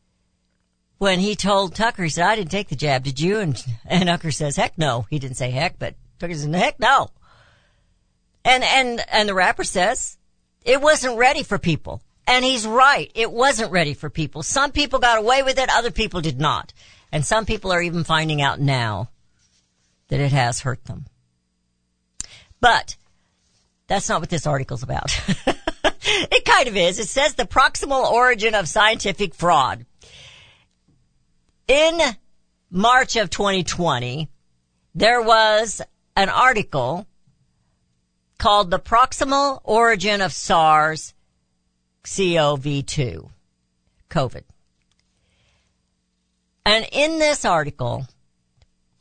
when 0.98 1.20
he 1.20 1.36
told 1.36 1.76
Tucker, 1.76 2.04
he 2.04 2.10
said, 2.10 2.26
I 2.26 2.36
didn't 2.36 2.52
take 2.52 2.70
the 2.70 2.76
jab. 2.76 3.04
Did 3.04 3.20
you? 3.20 3.40
And, 3.40 3.66
and 3.86 4.08
Tucker 4.08 4.32
says, 4.32 4.56
heck 4.56 4.78
no. 4.78 5.06
He 5.10 5.20
didn't 5.20 5.38
say 5.38 5.52
heck, 5.52 5.80
but 5.80 5.96
Tucker 6.20 6.34
says, 6.34 6.54
heck 6.54 6.80
no. 6.80 7.10
And, 8.46 8.64
and, 8.64 9.04
and 9.12 9.28
the 9.28 9.34
rapper 9.34 9.64
says 9.64 10.18
it 10.64 10.82
wasn't 10.82 11.18
ready 11.18 11.44
for 11.44 11.58
people. 11.58 12.02
And 12.26 12.46
he's 12.46 12.66
right. 12.66 13.12
It 13.16 13.32
wasn't 13.32 13.72
ready 13.72 13.94
for 13.94 14.10
people. 14.10 14.44
Some 14.44 14.72
people 14.72 15.00
got 15.00 15.20
away 15.20 15.44
with 15.44 15.58
it. 15.58 15.70
Other 15.70 15.92
people 15.92 16.22
did 16.22 16.40
not. 16.40 16.72
And 17.12 17.26
some 17.26 17.46
people 17.46 17.72
are 17.74 17.82
even 17.82 18.06
finding 18.06 18.42
out 18.42 18.62
now 18.62 19.10
that 20.14 20.20
it 20.20 20.32
has 20.32 20.60
hurt 20.60 20.86
them. 20.86 21.08
But 22.62 22.98
that's 23.88 24.08
not 24.08 24.22
what 24.22 24.30
this 24.30 24.46
article's 24.46 24.84
about. 24.84 25.10
it 26.04 26.46
kind 26.46 26.68
of 26.68 26.78
is. 26.78 27.00
It 27.00 27.08
says 27.08 27.34
the 27.34 27.46
proximal 27.46 28.12
origin 28.12 28.54
of 28.54 28.68
scientific 28.68 29.34
fraud. 29.34 29.88
In 31.68 32.00
March 32.70 33.16
of 33.16 33.32
2020, 33.32 34.30
there 34.94 35.20
was 35.20 35.82
an 36.16 36.30
article 36.30 37.08
called 38.38 38.70
The 38.70 38.78
Proximal 38.78 39.62
Origin 39.64 40.22
of 40.22 40.32
SARS 40.32 41.16
CoV-2, 42.04 43.32
COVID. 44.12 44.44
And 46.68 46.88
in 46.92 47.18
this 47.18 47.46
article, 47.46 48.06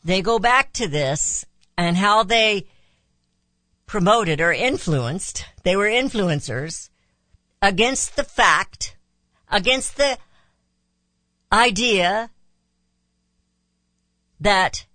they 0.05 0.23
go 0.23 0.39
back 0.39 0.73
to 0.75 0.89
this 0.89 1.45
and 1.77 1.97
how 1.97 2.23
they 2.23 2.67
promoted 3.87 4.41
or 4.41 4.53
influenced, 4.53 5.45
they 5.65 5.77
were 5.77 5.87
influencers 5.87 6.89
against 7.61 8.17
the 8.17 8.25
fact, 8.25 8.97
against 9.51 9.97
the 9.97 10.19
idea 11.53 12.31
that 14.41 14.87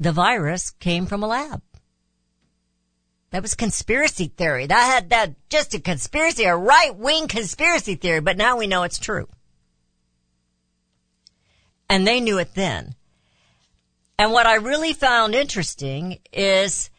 the 0.00 0.12
virus 0.12 0.70
came 0.70 1.06
from 1.06 1.22
a 1.22 1.26
lab. 1.26 1.62
That 3.30 3.42
was 3.42 3.54
conspiracy 3.54 4.28
theory. 4.28 4.66
That 4.66 4.92
had 4.94 5.10
that 5.10 5.34
just 5.48 5.74
a 5.74 5.80
conspiracy, 5.80 6.44
a 6.44 6.56
right 6.56 6.96
wing 6.96 7.28
conspiracy 7.28 7.94
theory, 7.94 8.20
but 8.20 8.36
now 8.36 8.56
we 8.56 8.66
know 8.66 8.82
it's 8.82 8.98
true. 8.98 9.28
And 11.88 12.06
they 12.06 12.20
knew 12.20 12.38
it 12.38 12.54
then. 12.54 12.94
And 14.18 14.32
what 14.32 14.46
I 14.46 14.54
really 14.54 14.92
found 14.92 15.34
interesting 15.34 16.18
is 16.32 16.90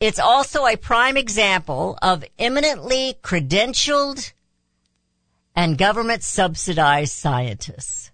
it's 0.00 0.18
also 0.18 0.66
a 0.66 0.76
prime 0.76 1.16
example 1.16 1.98
of 2.00 2.24
eminently 2.38 3.16
credentialed 3.22 4.32
and 5.54 5.78
government 5.78 6.22
subsidized 6.22 7.12
scientists. 7.12 8.10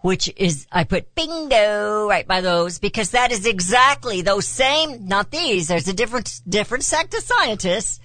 Which 0.00 0.32
is, 0.36 0.68
I 0.70 0.84
put 0.84 1.16
bingo 1.16 2.06
right 2.08 2.26
by 2.26 2.40
those 2.40 2.78
because 2.78 3.10
that 3.10 3.32
is 3.32 3.46
exactly 3.46 4.22
those 4.22 4.46
same, 4.46 5.08
not 5.08 5.32
these, 5.32 5.66
there's 5.66 5.88
a 5.88 5.92
different, 5.92 6.40
different 6.48 6.84
sect 6.84 7.14
of 7.14 7.20
scientists 7.24 7.98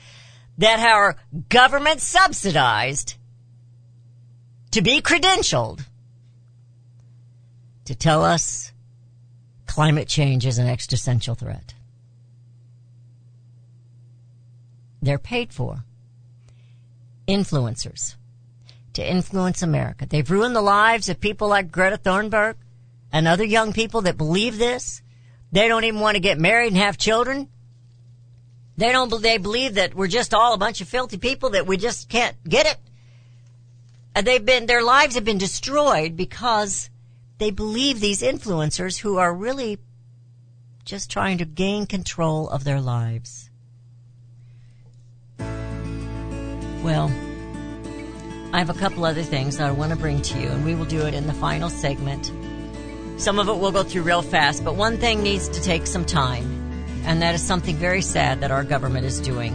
that 0.57 0.79
are 0.79 1.17
government 1.49 2.01
subsidized 2.01 3.13
to 4.71 4.81
be 4.81 5.01
credentialed 5.01 5.85
to 7.85 7.93
tell 7.93 8.23
us 8.23 8.72
climate 9.73 10.07
change 10.07 10.45
is 10.45 10.59
an 10.59 10.67
existential 10.67 11.33
threat. 11.33 11.73
They're 15.01 15.17
paid 15.17 15.51
for. 15.51 15.83
Influencers 17.27 18.13
to 18.93 19.03
influence 19.03 19.63
America. 19.63 20.05
They've 20.05 20.29
ruined 20.29 20.55
the 20.55 20.61
lives 20.61 21.09
of 21.09 21.19
people 21.19 21.47
like 21.47 21.71
Greta 21.71 21.97
Thunberg 21.97 22.53
and 23.11 23.27
other 23.27 23.43
young 23.43 23.73
people 23.73 24.01
that 24.01 24.15
believe 24.15 24.59
this. 24.59 25.01
They 25.51 25.67
don't 25.67 25.85
even 25.85 25.99
want 25.99 26.17
to 26.17 26.21
get 26.21 26.37
married 26.37 26.67
and 26.67 26.77
have 26.77 26.99
children. 26.99 27.49
They 28.77 28.91
don't, 28.91 29.23
they 29.23 29.39
believe 29.39 29.73
that 29.75 29.95
we're 29.95 30.05
just 30.05 30.35
all 30.35 30.53
a 30.53 30.59
bunch 30.59 30.81
of 30.81 30.87
filthy 30.87 31.17
people 31.17 31.49
that 31.51 31.65
we 31.65 31.77
just 31.77 32.09
can't 32.09 32.37
get 32.47 32.67
it. 32.67 32.77
And 34.13 34.27
they've 34.27 34.45
been, 34.45 34.67
their 34.67 34.83
lives 34.83 35.15
have 35.15 35.25
been 35.25 35.39
destroyed 35.39 36.15
because 36.15 36.91
they 37.43 37.51
believe 37.51 37.99
these 37.99 38.21
influencers 38.21 38.97
who 38.97 39.17
are 39.17 39.33
really 39.33 39.77
just 40.85 41.11
trying 41.11 41.39
to 41.39 41.45
gain 41.45 41.85
control 41.85 42.47
of 42.47 42.63
their 42.63 42.79
lives. 42.79 43.49
Well, 46.81 47.11
I 48.53 48.59
have 48.59 48.69
a 48.69 48.73
couple 48.73 49.03
other 49.03 49.23
things 49.23 49.57
that 49.57 49.67
I 49.67 49.71
want 49.71 49.91
to 49.91 49.97
bring 49.97 50.21
to 50.21 50.39
you, 50.39 50.47
and 50.47 50.63
we 50.63 50.73
will 50.73 50.85
do 50.85 51.05
it 51.05 51.13
in 51.13 51.27
the 51.27 51.33
final 51.33 51.69
segment. 51.69 52.31
Some 53.19 53.39
of 53.39 53.49
it 53.49 53.57
we'll 53.57 53.73
go 53.73 53.83
through 53.83 54.03
real 54.03 54.21
fast, 54.21 54.63
but 54.63 54.75
one 54.75 54.97
thing 54.97 55.21
needs 55.21 55.49
to 55.49 55.61
take 55.61 55.85
some 55.85 56.05
time, 56.05 56.45
and 57.03 57.21
that 57.21 57.35
is 57.35 57.41
something 57.41 57.75
very 57.75 58.01
sad 58.01 58.39
that 58.39 58.51
our 58.51 58.63
government 58.63 59.05
is 59.05 59.19
doing. 59.19 59.53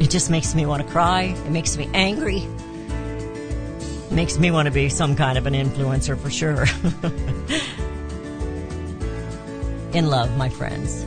It 0.00 0.08
just 0.08 0.30
makes 0.30 0.54
me 0.54 0.64
want 0.64 0.82
to 0.82 0.88
cry. 0.88 1.34
It 1.46 1.50
makes 1.50 1.76
me 1.76 1.90
angry. 1.92 2.48
Makes 4.10 4.38
me 4.38 4.50
want 4.50 4.66
to 4.66 4.72
be 4.72 4.88
some 4.88 5.16
kind 5.16 5.36
of 5.36 5.46
an 5.46 5.54
influencer 5.54 6.18
for 6.18 6.30
sure. 6.30 6.66
in 9.92 10.08
love, 10.08 10.36
my 10.36 10.48
friends. 10.48 11.04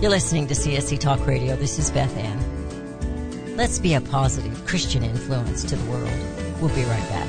You're 0.00 0.10
listening 0.10 0.46
to 0.48 0.54
CSC 0.54 0.98
Talk 0.98 1.26
Radio. 1.26 1.56
This 1.56 1.78
is 1.78 1.90
Beth 1.90 2.16
Ann. 2.16 3.56
Let's 3.56 3.78
be 3.78 3.94
a 3.94 4.00
positive 4.00 4.66
Christian 4.66 5.04
influence 5.04 5.64
to 5.64 5.76
the 5.76 5.90
world. 5.90 6.10
We'll 6.60 6.74
be 6.74 6.84
right 6.84 7.08
back. 7.08 7.28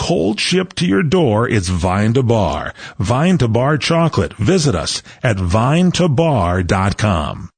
Cold 0.01 0.39
shipped 0.39 0.77
to 0.77 0.87
your 0.87 1.03
door, 1.03 1.47
it's 1.47 1.69
Vine 1.69 2.15
to 2.15 2.23
Bar. 2.23 2.73
Vine 2.97 3.37
to 3.37 3.47
Bar 3.47 3.77
chocolate. 3.77 4.33
Visit 4.33 4.73
us 4.73 5.03
at 5.21 5.37
vinetobar.com. 5.37 7.49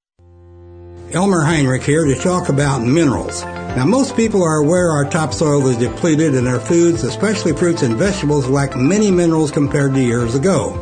Elmer 1.14 1.46
Heinrich 1.46 1.84
here 1.84 2.04
to 2.04 2.16
talk 2.16 2.50
about 2.50 2.82
minerals. 2.82 3.46
Now, 3.46 3.86
most 3.86 4.18
people 4.18 4.44
are 4.44 4.58
aware 4.58 4.92
our 4.92 5.06
topsoil 5.06 5.66
is 5.68 5.78
depleted 5.78 6.36
and 6.36 6.46
our 6.46 6.60
foods, 6.60 7.04
especially 7.04 7.54
fruits 7.54 7.82
and 7.82 7.96
vegetables, 7.96 8.50
lack 8.50 8.76
many 8.76 9.10
minerals 9.10 9.50
compared 9.50 9.94
to 9.94 10.04
years 10.04 10.36
ago. 10.36 10.76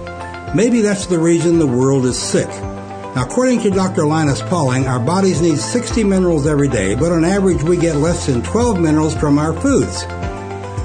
Maybe 0.55 0.82
that's 0.82 1.05
the 1.05 1.20
reason 1.20 1.59
the 1.59 1.68
world 1.68 2.05
is 2.05 2.18
sick. 2.18 2.49
Now, 2.49 3.26
according 3.26 3.62
to 3.62 3.70
Dr. 3.70 4.07
Linus 4.07 4.41
Pauling, 4.41 4.88
our 4.88 4.99
bodies 4.99 5.43
need 5.43 5.59
60 5.59 6.05
minerals 6.05 6.47
every 6.47 6.70
day, 6.70 6.95
but 6.95 7.12
on 7.12 7.24
average 7.24 7.62
we 7.62 7.78
get 7.78 7.97
less 7.97 8.26
than 8.26 8.41
12 8.41 8.80
minerals 8.80 9.16
from 9.16 9.38
our 9.38 9.53
foods. 9.53 10.07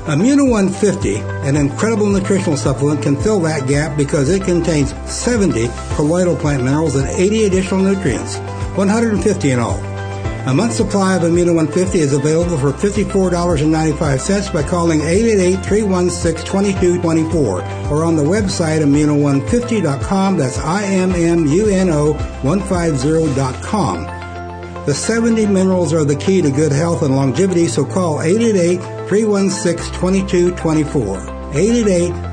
Immuno 0.07 0.49
150, 0.49 1.17
an 1.49 1.57
incredible 1.57 2.07
nutritional 2.07 2.57
supplement, 2.57 3.03
can 3.03 3.17
fill 3.17 3.41
that 3.41 3.67
gap 3.67 3.97
because 3.97 4.31
it 4.31 4.45
contains 4.45 4.95
70 5.11 5.67
colloidal 5.97 6.37
plant 6.37 6.63
minerals 6.63 6.95
and 6.95 7.09
80 7.09 7.47
additional 7.47 7.83
nutrients, 7.83 8.37
150 8.77 9.51
in 9.51 9.59
all. 9.59 9.81
A 10.47 10.55
month 10.55 10.75
supply 10.75 11.17
of 11.17 11.23
Immuno 11.23 11.57
150 11.57 11.99
is 11.99 12.13
available 12.13 12.57
for 12.57 12.71
$54.95 12.71 14.53
by 14.53 14.63
calling 14.63 15.01
888-316-2224 15.01 17.91
or 17.91 18.05
on 18.05 18.15
the 18.15 18.23
website 18.23 18.83
immuno150.com. 18.83 20.37
That's 20.37 20.59
I-M-M-U-N-O 20.59 22.15
150.com. 22.15 24.05
The 24.87 24.95
70 24.95 25.47
minerals 25.47 25.93
are 25.93 26.05
the 26.05 26.15
key 26.15 26.43
to 26.43 26.51
good 26.53 26.71
health 26.71 27.03
and 27.03 27.17
longevity, 27.17 27.67
so 27.67 27.85
call 27.85 28.21
888-316-2224. 29.07 31.37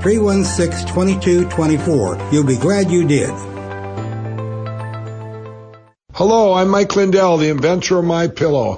888-316-2224. 0.01 2.33
You'll 2.33 2.43
be 2.43 2.57
glad 2.57 2.91
you 2.91 3.07
did. 3.07 3.29
Hello, 6.15 6.53
I'm 6.53 6.69
Mike 6.69 6.95
Lindell, 6.95 7.37
the 7.37 7.49
inventor 7.49 7.97
of 7.97 8.05
My 8.05 8.27
Pillow. 8.27 8.77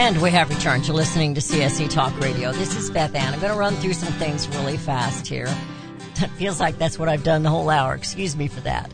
And 0.00 0.22
we 0.22 0.30
have 0.30 0.48
returned 0.48 0.84
to 0.84 0.94
listening 0.94 1.34
to 1.34 1.42
CSC 1.42 1.90
Talk 1.90 2.18
Radio. 2.20 2.52
This 2.52 2.74
is 2.74 2.90
Beth 2.90 3.14
Ann. 3.14 3.34
I'm 3.34 3.38
going 3.38 3.52
to 3.52 3.58
run 3.58 3.74
through 3.76 3.92
some 3.92 4.10
things 4.14 4.48
really 4.48 4.78
fast 4.78 5.26
here. 5.26 5.46
It 6.22 6.30
feels 6.30 6.58
like 6.58 6.78
that's 6.78 6.98
what 6.98 7.10
I've 7.10 7.22
done 7.22 7.42
the 7.42 7.50
whole 7.50 7.68
hour. 7.68 7.94
Excuse 7.94 8.34
me 8.34 8.48
for 8.48 8.60
that. 8.62 8.90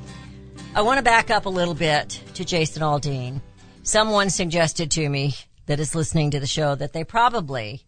I 0.74 0.82
want 0.82 0.98
to 0.98 1.04
back 1.04 1.30
up 1.30 1.46
a 1.46 1.48
little 1.48 1.74
bit 1.74 2.20
to 2.34 2.44
Jason 2.44 2.82
Aldean. 2.82 3.40
Someone 3.84 4.30
suggested 4.30 4.90
to 4.92 5.09
me 5.09 5.36
that 5.66 5.78
is 5.78 5.94
listening 5.94 6.32
to 6.32 6.40
the 6.40 6.46
show 6.48 6.74
that 6.74 6.92
they 6.92 7.04
probably 7.04 7.84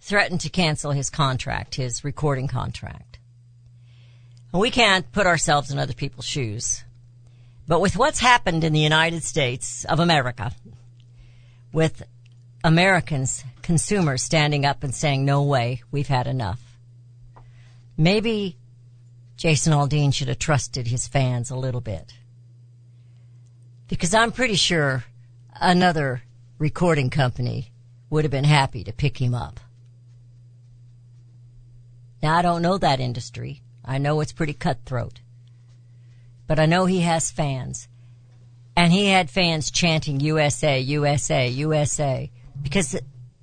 threatened 0.00 0.42
to 0.42 0.48
cancel 0.48 0.92
his 0.92 1.10
contract, 1.10 1.74
his 1.74 2.04
recording 2.04 2.46
contract. 2.46 3.18
We 4.52 4.70
can't 4.70 5.10
put 5.10 5.26
ourselves 5.26 5.72
in 5.72 5.80
other 5.80 5.92
people's 5.92 6.26
shoes. 6.26 6.84
But 7.66 7.80
with 7.80 7.96
what's 7.96 8.20
happened 8.20 8.62
in 8.62 8.72
the 8.72 8.78
United 8.78 9.24
States 9.24 9.84
of 9.86 9.98
America, 9.98 10.52
with 11.72 12.04
Americans, 12.64 13.44
consumers 13.62 14.22
standing 14.22 14.64
up 14.64 14.82
and 14.82 14.94
saying, 14.94 15.24
no 15.24 15.42
way, 15.42 15.82
we've 15.90 16.08
had 16.08 16.26
enough. 16.26 16.60
Maybe 17.96 18.56
Jason 19.36 19.72
Aldean 19.72 20.12
should 20.12 20.28
have 20.28 20.38
trusted 20.38 20.88
his 20.88 21.06
fans 21.06 21.50
a 21.50 21.56
little 21.56 21.80
bit. 21.80 22.14
Because 23.86 24.12
I'm 24.12 24.32
pretty 24.32 24.56
sure 24.56 25.04
another 25.54 26.22
recording 26.58 27.10
company 27.10 27.70
would 28.10 28.24
have 28.24 28.32
been 28.32 28.44
happy 28.44 28.82
to 28.84 28.92
pick 28.92 29.18
him 29.18 29.34
up. 29.34 29.60
Now 32.22 32.36
I 32.36 32.42
don't 32.42 32.62
know 32.62 32.78
that 32.78 32.98
industry. 32.98 33.62
I 33.84 33.98
know 33.98 34.20
it's 34.20 34.32
pretty 34.32 34.54
cutthroat. 34.54 35.20
But 36.48 36.58
I 36.58 36.66
know 36.66 36.86
he 36.86 37.00
has 37.00 37.30
fans. 37.30 37.86
And 38.76 38.92
he 38.92 39.06
had 39.06 39.30
fans 39.30 39.70
chanting 39.70 40.20
USA, 40.20 40.80
USA, 40.80 41.48
USA 41.48 42.30
because 42.62 42.96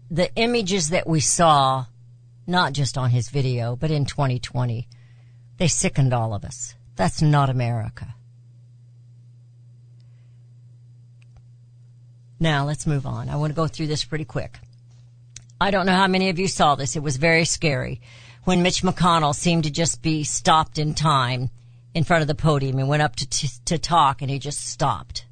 the, 0.10 0.30
images 0.36 0.90
that 0.90 1.08
we 1.08 1.20
saw, 1.20 1.86
not 2.48 2.74
just 2.74 2.98
on 2.98 3.10
his 3.10 3.30
video, 3.30 3.76
but 3.76 3.92
in 3.92 4.06
2020, 4.06 4.88
they 5.58 5.68
sickened 5.68 6.14
all 6.14 6.34
of 6.34 6.44
us. 6.44 6.76
That's 6.96 7.22
not 7.22 7.50
America. 7.50 8.16
Now 12.40 12.66
let's 12.66 12.86
move 12.86 13.06
on. 13.06 13.30
I 13.30 13.38
want 13.38 13.52
to 13.52 13.56
go 13.56 13.68
through 13.68 13.88
this 13.88 14.04
pretty 14.04 14.26
quick. 14.26 14.60
I 15.60 15.72
don't 15.72 15.86
know 15.86 15.94
how 15.94 16.08
many 16.08 16.30
of 16.30 16.38
you 16.38 16.48
saw 16.48 16.76
this. 16.76 16.96
It 16.96 17.04
was 17.04 17.18
very 17.18 17.46
scary 17.46 18.02
when 18.44 18.62
Mitch 18.62 18.84
McConnell 18.84 19.34
seemed 19.34 19.64
to 19.64 19.72
just 19.72 20.02
be 20.02 20.24
stopped 20.24 20.78
in 20.78 20.94
time 20.94 21.50
in 21.94 22.04
front 22.04 22.22
of 22.22 22.28
the 22.28 22.36
podium 22.36 22.78
and 22.78 22.90
went 22.90 23.02
up 23.02 23.16
to, 23.16 23.28
to, 23.28 23.66
to 23.66 23.78
talk 23.78 24.22
and 24.22 24.30
he 24.30 24.38
just 24.38 24.68
stopped. 24.68 25.26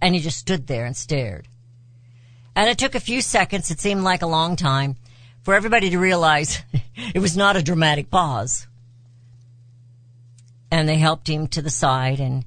And 0.00 0.14
he 0.14 0.20
just 0.20 0.38
stood 0.38 0.66
there 0.66 0.84
and 0.84 0.96
stared. 0.96 1.48
And 2.58 2.68
it 2.68 2.76
took 2.76 2.96
a 2.96 3.00
few 3.00 3.22
seconds, 3.22 3.70
it 3.70 3.78
seemed 3.78 4.02
like 4.02 4.20
a 4.20 4.26
long 4.26 4.56
time, 4.56 4.96
for 5.42 5.54
everybody 5.54 5.90
to 5.90 5.98
realize 6.00 6.60
it 7.14 7.20
was 7.20 7.36
not 7.36 7.54
a 7.54 7.62
dramatic 7.62 8.10
pause. 8.10 8.66
And 10.68 10.88
they 10.88 10.96
helped 10.96 11.28
him 11.28 11.46
to 11.46 11.62
the 11.62 11.70
side 11.70 12.18
and 12.18 12.44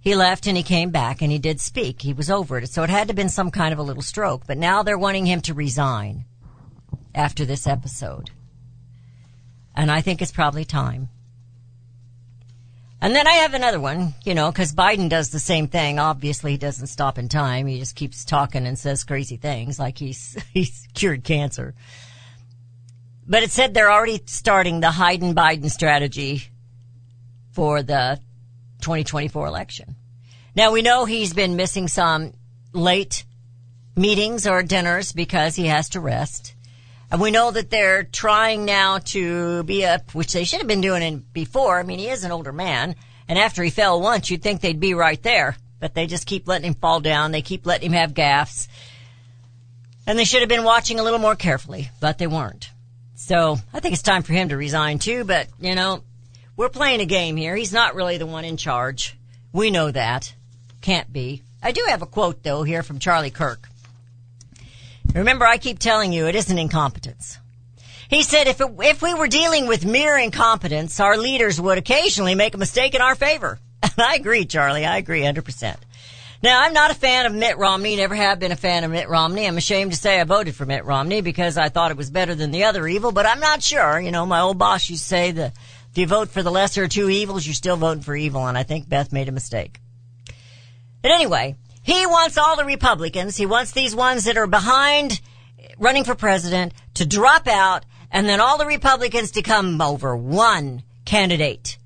he 0.00 0.16
left 0.16 0.48
and 0.48 0.56
he 0.56 0.64
came 0.64 0.90
back 0.90 1.22
and 1.22 1.30
he 1.30 1.38
did 1.38 1.60
speak. 1.60 2.02
He 2.02 2.12
was 2.12 2.30
over 2.30 2.58
it. 2.58 2.68
So 2.68 2.82
it 2.82 2.90
had 2.90 3.06
to 3.06 3.10
have 3.10 3.16
been 3.16 3.28
some 3.28 3.52
kind 3.52 3.72
of 3.72 3.78
a 3.78 3.84
little 3.84 4.02
stroke. 4.02 4.44
But 4.44 4.58
now 4.58 4.82
they're 4.82 4.98
wanting 4.98 5.24
him 5.24 5.40
to 5.42 5.54
resign 5.54 6.24
after 7.14 7.44
this 7.44 7.68
episode. 7.68 8.32
And 9.72 9.88
I 9.88 10.00
think 10.00 10.20
it's 10.20 10.32
probably 10.32 10.64
time. 10.64 11.10
And 13.04 13.14
then 13.14 13.26
I 13.26 13.32
have 13.32 13.52
another 13.52 13.78
one, 13.78 14.14
you 14.24 14.34
know, 14.34 14.50
because 14.50 14.72
Biden 14.72 15.10
does 15.10 15.28
the 15.28 15.38
same 15.38 15.68
thing. 15.68 15.98
Obviously, 15.98 16.52
he 16.52 16.56
doesn't 16.56 16.86
stop 16.86 17.18
in 17.18 17.28
time. 17.28 17.66
He 17.66 17.78
just 17.78 17.94
keeps 17.94 18.24
talking 18.24 18.66
and 18.66 18.78
says 18.78 19.04
crazy 19.04 19.36
things 19.36 19.78
like 19.78 19.98
he's 19.98 20.42
he's 20.54 20.88
cured 20.94 21.22
cancer. 21.22 21.74
But 23.26 23.42
it 23.42 23.50
said 23.50 23.74
they're 23.74 23.92
already 23.92 24.22
starting 24.24 24.80
the 24.80 24.90
Hayden 24.90 25.34
Biden 25.34 25.70
strategy 25.70 26.44
for 27.52 27.82
the 27.82 28.20
2024 28.80 29.48
election. 29.48 29.96
Now 30.56 30.72
we 30.72 30.80
know 30.80 31.04
he's 31.04 31.34
been 31.34 31.56
missing 31.56 31.88
some 31.88 32.32
late 32.72 33.26
meetings 33.94 34.46
or 34.46 34.62
dinners 34.62 35.12
because 35.12 35.54
he 35.54 35.66
has 35.66 35.90
to 35.90 36.00
rest. 36.00 36.53
We 37.18 37.30
know 37.30 37.50
that 37.50 37.70
they're 37.70 38.02
trying 38.04 38.64
now 38.64 38.98
to 38.98 39.62
be 39.62 39.84
up, 39.84 40.14
which 40.14 40.32
they 40.32 40.44
should 40.44 40.58
have 40.60 40.68
been 40.68 40.80
doing 40.80 41.02
in 41.02 41.24
before. 41.32 41.78
I 41.78 41.82
mean, 41.82 41.98
he 41.98 42.08
is 42.08 42.24
an 42.24 42.32
older 42.32 42.52
man. 42.52 42.96
And 43.28 43.38
after 43.38 43.62
he 43.62 43.70
fell 43.70 44.00
once, 44.00 44.30
you'd 44.30 44.42
think 44.42 44.60
they'd 44.60 44.80
be 44.80 44.94
right 44.94 45.22
there. 45.22 45.56
but 45.84 45.92
they 45.92 46.06
just 46.06 46.26
keep 46.26 46.48
letting 46.48 46.68
him 46.68 46.74
fall 46.74 47.00
down. 47.00 47.30
They 47.30 47.42
keep 47.42 47.66
letting 47.66 47.90
him 47.90 47.92
have 47.92 48.14
gaffes. 48.14 48.68
And 50.06 50.18
they 50.18 50.24
should 50.24 50.40
have 50.40 50.48
been 50.48 50.64
watching 50.64 50.98
a 50.98 51.02
little 51.02 51.18
more 51.18 51.36
carefully, 51.36 51.90
but 52.00 52.16
they 52.16 52.26
weren't. 52.26 52.70
So 53.16 53.58
I 53.70 53.80
think 53.80 53.92
it's 53.92 54.00
time 54.00 54.22
for 54.22 54.32
him 54.32 54.48
to 54.48 54.56
resign 54.56 54.98
too, 54.98 55.24
but 55.24 55.46
you 55.60 55.74
know, 55.74 56.02
we're 56.56 56.70
playing 56.70 57.00
a 57.00 57.04
game 57.04 57.36
here. 57.36 57.54
He's 57.54 57.74
not 57.74 57.94
really 57.94 58.16
the 58.16 58.24
one 58.24 58.46
in 58.46 58.56
charge. 58.56 59.14
We 59.52 59.70
know 59.70 59.90
that. 59.90 60.32
Can't 60.80 61.12
be. 61.12 61.42
I 61.62 61.72
do 61.72 61.84
have 61.88 62.00
a 62.00 62.06
quote 62.06 62.42
though 62.42 62.62
here 62.62 62.82
from 62.82 62.98
Charlie 62.98 63.30
Kirk. 63.30 63.68
Remember, 65.14 65.46
I 65.46 65.58
keep 65.58 65.78
telling 65.78 66.12
you 66.12 66.26
it 66.26 66.34
isn't 66.34 66.58
incompetence. 66.58 67.38
He 68.08 68.22
said 68.22 68.46
if, 68.46 68.60
it, 68.60 68.70
if 68.80 69.00
we 69.00 69.14
were 69.14 69.28
dealing 69.28 69.66
with 69.66 69.84
mere 69.84 70.18
incompetence, 70.18 71.00
our 71.00 71.16
leaders 71.16 71.60
would 71.60 71.78
occasionally 71.78 72.34
make 72.34 72.54
a 72.54 72.58
mistake 72.58 72.94
in 72.94 73.00
our 73.00 73.14
favor. 73.14 73.58
And 73.82 74.02
I 74.02 74.14
agree, 74.14 74.44
Charlie. 74.46 74.86
I 74.86 74.96
agree 74.96 75.20
100%. 75.20 75.76
Now, 76.42 76.62
I'm 76.62 76.72
not 76.72 76.90
a 76.90 76.94
fan 76.94 77.26
of 77.26 77.34
Mitt 77.34 77.58
Romney, 77.58 77.96
never 77.96 78.14
have 78.14 78.40
been 78.40 78.50
a 78.50 78.56
fan 78.56 78.82
of 78.82 78.90
Mitt 78.90 79.08
Romney. 79.08 79.46
I'm 79.46 79.56
ashamed 79.56 79.92
to 79.92 79.96
say 79.96 80.20
I 80.20 80.24
voted 80.24 80.54
for 80.54 80.66
Mitt 80.66 80.84
Romney 80.84 81.20
because 81.20 81.56
I 81.56 81.68
thought 81.68 81.90
it 81.90 81.96
was 81.96 82.10
better 82.10 82.34
than 82.34 82.50
the 82.50 82.64
other 82.64 82.88
evil, 82.88 83.12
but 83.12 83.24
I'm 83.24 83.40
not 83.40 83.62
sure. 83.62 84.00
You 84.00 84.10
know, 84.10 84.26
my 84.26 84.40
old 84.40 84.58
boss 84.58 84.90
used 84.90 85.02
to 85.02 85.08
say 85.08 85.30
that 85.32 85.52
if 85.90 85.98
you 85.98 86.06
vote 86.06 86.30
for 86.30 86.42
the 86.42 86.50
lesser 86.50 86.84
of 86.84 86.90
two 86.90 87.08
evils, 87.08 87.46
you're 87.46 87.54
still 87.54 87.76
voting 87.76 88.02
for 88.02 88.16
evil, 88.16 88.46
and 88.46 88.58
I 88.58 88.62
think 88.62 88.88
Beth 88.88 89.12
made 89.12 89.28
a 89.28 89.32
mistake. 89.32 89.80
But 91.02 91.12
anyway, 91.12 91.56
he 91.84 92.06
wants 92.06 92.38
all 92.38 92.56
the 92.56 92.64
Republicans, 92.64 93.36
he 93.36 93.44
wants 93.44 93.72
these 93.72 93.94
ones 93.94 94.24
that 94.24 94.38
are 94.38 94.46
behind 94.46 95.20
running 95.78 96.04
for 96.04 96.14
president 96.14 96.72
to 96.94 97.04
drop 97.04 97.46
out 97.46 97.84
and 98.10 98.26
then 98.26 98.40
all 98.40 98.56
the 98.56 98.64
Republicans 98.64 99.32
to 99.32 99.42
come 99.42 99.82
over 99.82 100.16
one 100.16 100.82
candidate 101.04 101.76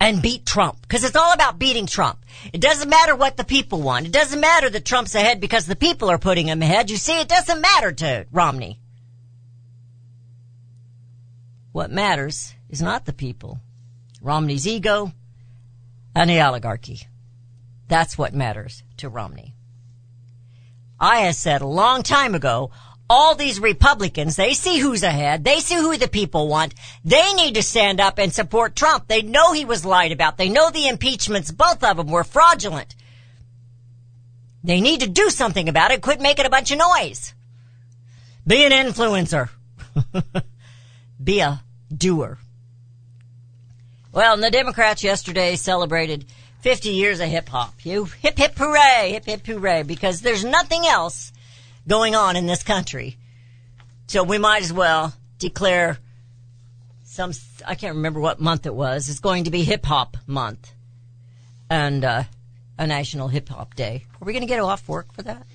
and 0.00 0.20
beat 0.20 0.44
Trump. 0.44 0.88
Cause 0.88 1.04
it's 1.04 1.14
all 1.14 1.32
about 1.32 1.56
beating 1.56 1.86
Trump. 1.86 2.18
It 2.52 2.60
doesn't 2.60 2.88
matter 2.88 3.14
what 3.14 3.36
the 3.36 3.44
people 3.44 3.80
want. 3.80 4.06
It 4.06 4.12
doesn't 4.12 4.40
matter 4.40 4.68
that 4.70 4.84
Trump's 4.84 5.14
ahead 5.14 5.40
because 5.40 5.66
the 5.66 5.76
people 5.76 6.10
are 6.10 6.18
putting 6.18 6.48
him 6.48 6.60
ahead. 6.60 6.90
You 6.90 6.96
see, 6.96 7.20
it 7.20 7.28
doesn't 7.28 7.60
matter 7.60 7.92
to 7.92 8.26
Romney. 8.32 8.80
What 11.70 11.92
matters 11.92 12.56
is 12.68 12.82
not 12.82 13.04
the 13.04 13.12
people. 13.12 13.60
Romney's 14.20 14.66
ego 14.66 15.12
and 16.12 16.28
the 16.28 16.40
oligarchy. 16.40 17.06
That's 17.86 18.18
what 18.18 18.34
matters 18.34 18.82
to 18.98 19.08
Romney. 19.08 19.54
I 21.00 21.20
have 21.20 21.36
said 21.36 21.60
a 21.60 21.66
long 21.66 22.02
time 22.02 22.34
ago, 22.34 22.70
all 23.10 23.34
these 23.34 23.60
Republicans, 23.60 24.36
they 24.36 24.52
see 24.52 24.78
who's 24.78 25.02
ahead. 25.02 25.44
They 25.44 25.60
see 25.60 25.76
who 25.76 25.96
the 25.96 26.08
people 26.08 26.48
want. 26.48 26.74
They 27.04 27.32
need 27.34 27.54
to 27.54 27.62
stand 27.62 28.00
up 28.00 28.18
and 28.18 28.32
support 28.32 28.76
Trump. 28.76 29.08
They 29.08 29.22
know 29.22 29.52
he 29.52 29.64
was 29.64 29.84
lied 29.84 30.12
about. 30.12 30.36
They 30.36 30.48
know 30.48 30.70
the 30.70 30.88
impeachments, 30.88 31.50
both 31.50 31.82
of 31.82 31.96
them 31.96 32.08
were 32.08 32.24
fraudulent. 32.24 32.94
They 34.62 34.80
need 34.80 35.00
to 35.00 35.08
do 35.08 35.30
something 35.30 35.68
about 35.68 35.92
it. 35.92 36.02
Quit 36.02 36.20
making 36.20 36.44
a 36.44 36.50
bunch 36.50 36.70
of 36.70 36.78
noise. 36.78 37.32
Be 38.46 38.64
an 38.64 38.72
influencer. 38.72 39.48
Be 41.22 41.40
a 41.40 41.62
doer. 41.96 42.38
Well, 44.12 44.34
and 44.34 44.42
the 44.42 44.50
Democrats 44.50 45.04
yesterday 45.04 45.56
celebrated 45.56 46.26
50 46.68 46.90
years 46.90 47.20
of 47.20 47.30
hip 47.30 47.48
hop. 47.48 47.72
You 47.82 48.04
hip 48.04 48.36
hip 48.36 48.52
hooray, 48.58 49.12
hip 49.12 49.24
hip 49.24 49.46
hooray, 49.46 49.84
because 49.84 50.20
there's 50.20 50.44
nothing 50.44 50.84
else 50.84 51.32
going 51.86 52.14
on 52.14 52.36
in 52.36 52.44
this 52.44 52.62
country. 52.62 53.16
So 54.06 54.22
we 54.22 54.36
might 54.36 54.60
as 54.60 54.70
well 54.70 55.14
declare 55.38 55.96
some, 57.04 57.32
I 57.66 57.74
can't 57.74 57.96
remember 57.96 58.20
what 58.20 58.38
month 58.38 58.66
it 58.66 58.74
was. 58.74 59.08
It's 59.08 59.20
going 59.20 59.44
to 59.44 59.50
be 59.50 59.64
hip 59.64 59.86
hop 59.86 60.18
month 60.26 60.70
and, 61.70 62.04
uh, 62.04 62.24
a 62.78 62.86
national 62.86 63.28
hip 63.28 63.48
hop 63.48 63.74
day. 63.74 64.04
Are 64.20 64.26
we 64.26 64.34
going 64.34 64.42
to 64.42 64.46
get 64.46 64.60
off 64.60 64.86
work 64.90 65.10
for 65.14 65.22
that? 65.22 65.46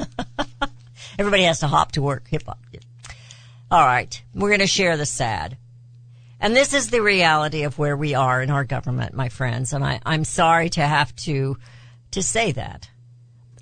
Everybody 1.16 1.44
has 1.44 1.60
to 1.60 1.68
hop 1.68 1.92
to 1.92 2.02
work, 2.02 2.26
hip 2.26 2.42
hop. 2.44 2.58
All 3.70 3.86
right. 3.86 4.20
We're 4.34 4.48
going 4.48 4.58
to 4.58 4.66
share 4.66 4.96
the 4.96 5.06
sad. 5.06 5.58
And 6.40 6.54
this 6.54 6.74
is 6.74 6.90
the 6.90 7.02
reality 7.02 7.62
of 7.62 7.78
where 7.78 7.96
we 7.96 8.14
are 8.14 8.42
in 8.42 8.50
our 8.50 8.64
government, 8.64 9.14
my 9.14 9.28
friends. 9.28 9.72
And 9.72 9.84
I, 9.84 10.00
I'm 10.04 10.24
sorry 10.24 10.68
to 10.70 10.82
have 10.82 11.14
to, 11.16 11.56
to 12.10 12.22
say 12.22 12.52
that. 12.52 12.90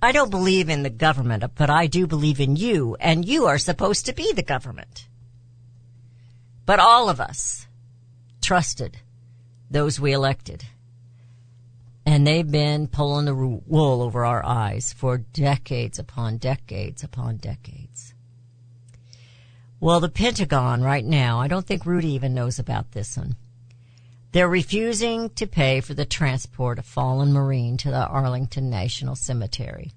I 0.03 0.13
don't 0.13 0.31
believe 0.31 0.69
in 0.69 0.83
the 0.83 0.91
government, 0.91 1.45
but 1.55 1.71
I 1.71 1.87
do 1.87 2.07
believe 2.07 2.41
in 2.41 2.57
you, 2.57 2.97
and 3.01 3.25
you 3.25 3.47
are 3.47 3.59
supposed 3.59 4.07
to 4.07 4.13
be 4.13 4.33
the 4.33 4.43
government. 4.43 5.09
But 6.67 6.79
all 6.79 7.09
of 7.09 7.21
us 7.21 7.67
trusted 8.43 8.99
those 9.71 9.99
we 9.99 10.13
elected. 10.13 10.65
And 12.07 12.27
they've 12.27 12.51
been 12.51 12.87
pulling 12.87 13.25
the 13.25 13.35
wool 13.35 14.03
over 14.03 14.25
our 14.27 14.45
eyes 14.45 14.93
for 14.93 15.19
decades 15.19 15.99
upon 15.99 16.37
decades 16.37 17.03
upon 17.03 17.39
decades. 17.39 17.84
Well, 19.81 20.01
the 20.01 20.09
Pentagon 20.09 20.83
right 20.83 21.05
now, 21.05 21.41
I 21.41 21.49
don't 21.49 21.67
think 21.67 21.85
Rudy 21.85 22.13
even 22.13 22.35
knows 22.35 22.59
about 22.59 22.93
this 22.93 23.17
one. 23.17 23.37
They're 24.33 24.49
refusing 24.49 25.31
to 25.31 25.47
pay 25.47 25.81
for 25.81 25.95
the 25.95 26.05
transport 26.05 26.79
of 26.79 26.85
fallen 26.85 27.33
Marine 27.33 27.77
to 27.79 27.91
the 27.91 28.07
Arlington 28.07 28.69
National 28.69 29.15
Cemetery. 29.15 29.93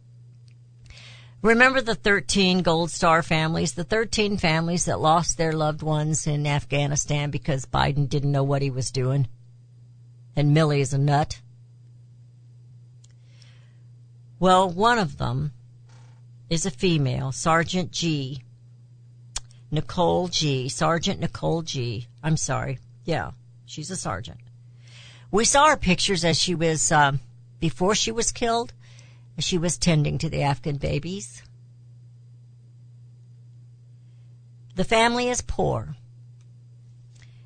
Remember 1.42 1.82
the 1.82 1.96
13 1.96 2.62
Gold 2.62 2.92
Star 2.92 3.24
families, 3.24 3.74
the 3.74 3.84
13 3.84 4.38
families 4.38 4.86
that 4.86 5.00
lost 5.00 5.38
their 5.38 5.54
loved 5.54 5.82
ones 5.82 6.28
in 6.28 6.48
Afghanistan 6.48 7.30
because 7.30 7.66
Biden 7.66 8.10
didn't 8.10 8.32
know 8.32 8.44
what 8.44 8.62
he 8.62 8.70
was 8.70 8.92
doing? 8.92 9.28
And 10.36 10.56
Milley 10.56 10.80
is 10.80 10.94
a 10.94 10.98
nut. 10.98 11.42
Well, 14.40 14.70
one 14.70 15.00
of 15.00 15.18
them 15.18 15.52
is 16.50 16.66
a 16.66 16.72
female, 16.72 17.32
Sergeant 17.32 17.92
Gee. 17.92 18.44
Nicole 19.70 20.28
Gee. 20.28 20.70
Sergeant 20.70 21.20
Nicole 21.20 21.62
Gee. 21.62 22.08
I'm 22.24 22.38
sorry. 22.38 22.80
Yeah, 23.06 23.32
she's 23.66 23.92
a 23.92 23.96
sergeant. 23.96 24.40
We 25.32 25.46
saw 25.46 25.70
her 25.70 25.78
pictures 25.78 26.24
as 26.24 26.40
she 26.40 26.56
was, 26.56 26.92
um, 26.92 27.20
before 27.60 27.96
she 27.96 28.12
was 28.12 28.32
killed, 28.32 28.74
as 29.38 29.44
she 29.44 29.58
was 29.58 29.78
tending 29.78 30.18
to 30.20 30.30
the 30.30 30.44
Afghan 30.44 30.78
babies. 30.78 31.44
The 34.76 34.84
family 34.84 35.28
is 35.28 35.42
poor. 35.42 35.96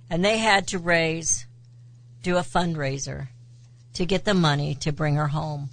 And 0.10 0.24
they 0.24 0.38
had 0.38 0.68
to 0.68 0.78
raise, 0.80 1.46
do 2.22 2.38
a 2.38 2.42
fundraiser 2.42 3.30
to 3.94 4.06
get 4.06 4.26
the 4.26 4.34
money 4.34 4.76
to 4.76 4.92
bring 4.92 5.16
her 5.16 5.30
home. 5.30 5.70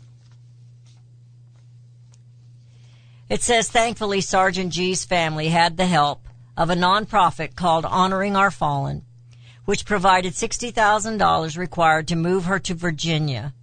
It 3.28 3.42
says, 3.42 3.68
thankfully, 3.68 4.20
Sergeant 4.20 4.72
Gee's 4.72 5.04
family 5.04 5.48
had 5.48 5.76
the 5.76 5.86
help 5.86 6.27
of 6.58 6.70
a 6.70 6.74
nonprofit 6.74 7.54
called 7.54 7.84
Honoring 7.84 8.34
Our 8.34 8.50
Fallen, 8.50 9.02
which 9.64 9.86
provided 9.86 10.32
$60,000 10.32 11.56
required 11.56 12.08
to 12.08 12.16
move 12.16 12.46
her 12.46 12.58
to 12.58 12.74
Virginia. 12.74 13.54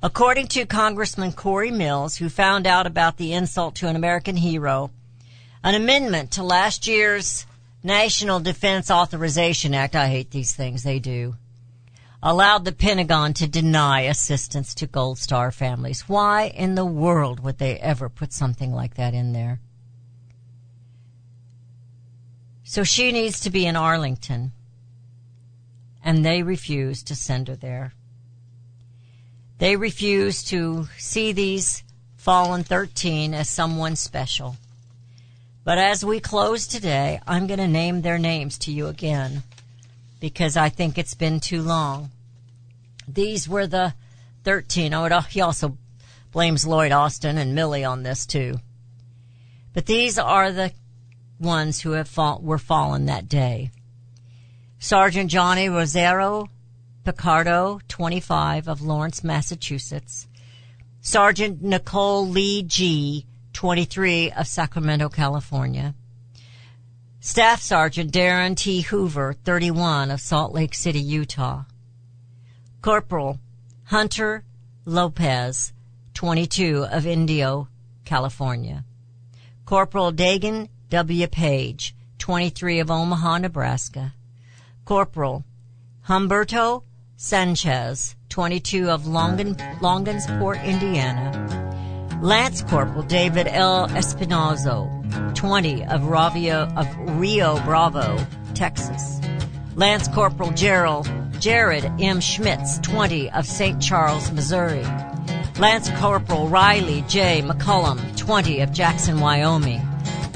According 0.00 0.46
to 0.48 0.64
Congressman 0.64 1.32
Corey 1.32 1.72
Mills, 1.72 2.16
who 2.16 2.28
found 2.28 2.68
out 2.68 2.86
about 2.86 3.16
the 3.16 3.32
insult 3.32 3.74
to 3.76 3.88
an 3.88 3.96
American 3.96 4.36
hero, 4.36 4.92
an 5.64 5.74
amendment 5.74 6.30
to 6.32 6.44
last 6.44 6.86
year's 6.86 7.46
National 7.82 8.38
Defense 8.38 8.92
Authorization 8.92 9.74
Act, 9.74 9.96
I 9.96 10.06
hate 10.06 10.30
these 10.30 10.54
things, 10.54 10.84
they 10.84 11.00
do, 11.00 11.34
allowed 12.22 12.64
the 12.64 12.72
Pentagon 12.72 13.34
to 13.34 13.48
deny 13.48 14.02
assistance 14.02 14.72
to 14.76 14.86
Gold 14.86 15.18
Star 15.18 15.50
families. 15.50 16.08
Why 16.08 16.44
in 16.44 16.76
the 16.76 16.86
world 16.86 17.40
would 17.40 17.58
they 17.58 17.76
ever 17.80 18.08
put 18.08 18.32
something 18.32 18.72
like 18.72 18.94
that 18.94 19.14
in 19.14 19.32
there? 19.32 19.58
So 22.64 22.82
she 22.82 23.12
needs 23.12 23.40
to 23.40 23.50
be 23.50 23.66
in 23.66 23.76
Arlington. 23.76 24.52
And 26.02 26.24
they 26.24 26.42
refuse 26.42 27.02
to 27.04 27.14
send 27.14 27.48
her 27.48 27.56
there. 27.56 27.92
They 29.58 29.76
refuse 29.76 30.42
to 30.44 30.88
see 30.98 31.32
these 31.32 31.84
fallen 32.16 32.64
13 32.64 33.34
as 33.34 33.48
someone 33.48 33.96
special. 33.96 34.56
But 35.62 35.78
as 35.78 36.04
we 36.04 36.20
close 36.20 36.66
today, 36.66 37.20
I'm 37.26 37.46
going 37.46 37.60
to 37.60 37.68
name 37.68 38.02
their 38.02 38.18
names 38.18 38.58
to 38.58 38.72
you 38.72 38.88
again 38.88 39.42
because 40.20 40.56
I 40.56 40.68
think 40.68 40.98
it's 40.98 41.14
been 41.14 41.40
too 41.40 41.62
long. 41.62 42.10
These 43.06 43.48
were 43.48 43.66
the 43.66 43.94
13. 44.44 44.92
Oh, 44.92 45.20
he 45.20 45.40
also 45.40 45.76
blames 46.32 46.66
Lloyd 46.66 46.92
Austin 46.92 47.38
and 47.38 47.56
Milley 47.56 47.88
on 47.88 48.02
this 48.02 48.26
too. 48.26 48.56
But 49.72 49.86
these 49.86 50.18
are 50.18 50.52
the 50.52 50.72
ones 51.44 51.82
who 51.82 51.92
have 51.92 52.08
fall, 52.08 52.40
were 52.42 52.58
fallen 52.58 53.06
that 53.06 53.28
day. 53.28 53.70
Sergeant 54.78 55.30
Johnny 55.30 55.68
Rosario 55.68 56.48
Pichardo, 57.04 57.80
25 57.86 58.66
of 58.66 58.80
Lawrence, 58.80 59.22
Massachusetts. 59.22 60.26
Sergeant 61.02 61.62
Nicole 61.62 62.26
Lee 62.26 62.62
Gee, 62.62 63.26
23 63.52 64.32
of 64.32 64.46
Sacramento, 64.46 65.10
California. 65.10 65.94
Staff 67.20 67.60
Sergeant 67.60 68.10
Darin 68.10 68.54
T. 68.54 68.80
Hoover, 68.80 69.34
31 69.44 70.10
of 70.10 70.20
Salt 70.20 70.52
Lake 70.52 70.74
City, 70.74 71.00
Utah. 71.00 71.64
Corporal 72.80 73.38
Hunter 73.84 74.44
Lopez, 74.86 75.72
22 76.14 76.86
of 76.90 77.06
Indio, 77.06 77.68
California. 78.04 78.84
Corporal 79.66 80.12
Daegan 80.12 80.68
W. 80.94 81.26
Page, 81.26 81.92
23 82.18 82.78
of 82.78 82.88
Omaha, 82.88 83.38
Nebraska. 83.38 84.14
Corporal 84.84 85.42
Humberto 86.06 86.84
Sanchez, 87.16 88.14
22 88.28 88.90
of 88.90 89.02
Longan, 89.02 89.56
Longansport, 89.80 90.64
Indiana. 90.64 92.20
Lance 92.22 92.62
Corporal 92.62 93.02
David 93.02 93.48
L. 93.48 93.88
Espinoza, 93.88 95.34
20 95.34 95.82
of 95.82 96.02
Ravio, 96.02 96.72
of 96.76 97.18
Rio 97.18 97.58
Bravo, 97.64 98.24
Texas. 98.54 99.20
Lance 99.74 100.06
Corporal 100.06 100.52
Gerald, 100.52 101.10
Jared 101.40 101.90
M. 101.98 102.20
Schmitz, 102.20 102.78
20 102.78 103.32
of 103.32 103.46
St. 103.46 103.82
Charles, 103.82 104.30
Missouri. 104.30 104.84
Lance 105.58 105.90
Corporal 105.98 106.46
Riley 106.46 107.02
J. 107.08 107.42
McCollum, 107.42 108.16
20 108.16 108.60
of 108.60 108.70
Jackson, 108.70 109.18
Wyoming. 109.18 109.82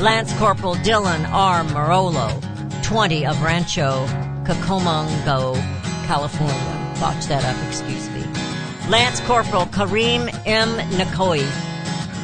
Lance 0.00 0.32
Corporal 0.38 0.76
Dylan 0.76 1.28
R. 1.28 1.64
Merola, 1.64 2.30
20 2.84 3.26
of 3.26 3.42
Rancho 3.42 4.06
Cacomongo, 4.44 5.56
California. 6.06 6.94
Botch 7.00 7.26
that 7.26 7.44
up, 7.44 7.66
excuse 7.66 8.08
me. 8.10 8.22
Lance 8.88 9.18
Corporal 9.20 9.66
Kareem 9.66 10.28
M. 10.46 10.68
Nikoui, 10.92 11.44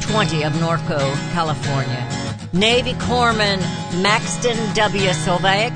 20 0.01 0.43
of 0.43 0.53
Norco, 0.53 1.13
California. 1.33 2.07
Navy 2.53 2.93
Corpsman 2.93 3.59
Maxton 4.01 4.55
W. 4.73 5.09
Soviak, 5.09 5.75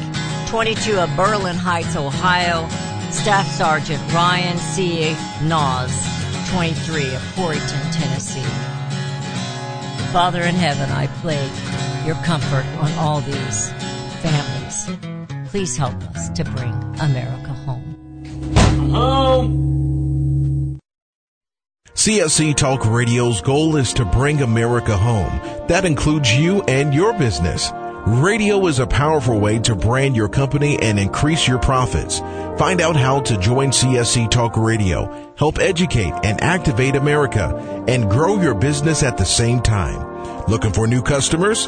22 0.49 0.99
of 0.99 1.13
Berlin 1.17 1.57
Heights, 1.57 1.97
Ohio. 1.97 2.65
Staff 3.11 3.47
Sergeant 3.47 4.13
Ryan 4.13 4.57
C. 4.57 5.15
Knauss, 5.41 5.91
23 6.51 7.15
of 7.15 7.21
Corryton, 7.33 7.91
Tennessee. 7.91 8.41
Father 10.13 10.43
in 10.43 10.55
heaven, 10.55 10.89
I 10.91 11.07
pray 11.21 11.49
your 12.05 12.15
comfort 12.15 12.65
on 12.77 12.91
all 12.93 13.21
these 13.21 13.71
families. 14.21 14.89
Please 15.49 15.77
help 15.77 15.95
us 16.15 16.29
to 16.29 16.43
bring 16.43 16.73
America 16.99 17.53
home. 17.65 17.95
CSC 21.93 22.55
Talk 22.55 22.85
Radio's 22.85 23.41
goal 23.41 23.75
is 23.75 23.91
to 23.93 24.05
bring 24.05 24.41
America 24.41 24.95
home. 24.95 25.39
That 25.67 25.85
includes 25.85 26.33
you 26.33 26.61
and 26.63 26.93
your 26.93 27.11
business. 27.17 27.71
Radio 28.07 28.65
is 28.67 28.79
a 28.79 28.87
powerful 28.87 29.39
way 29.39 29.59
to 29.59 29.75
brand 29.75 30.15
your 30.15 30.29
company 30.29 30.79
and 30.79 30.97
increase 30.97 31.47
your 31.47 31.59
profits. 31.59 32.19
Find 32.57 32.79
out 32.79 32.95
how 32.95 33.19
to 33.21 33.37
join 33.37 33.69
CSC 33.71 34.31
Talk 34.31 34.55
Radio, 34.55 35.33
help 35.37 35.59
educate 35.59 36.13
and 36.23 36.41
activate 36.41 36.95
America, 36.95 37.83
and 37.87 38.09
grow 38.09 38.41
your 38.41 38.55
business 38.55 39.03
at 39.03 39.17
the 39.17 39.25
same 39.25 39.61
time. 39.61 40.45
Looking 40.47 40.71
for 40.71 40.87
new 40.87 41.01
customers? 41.01 41.67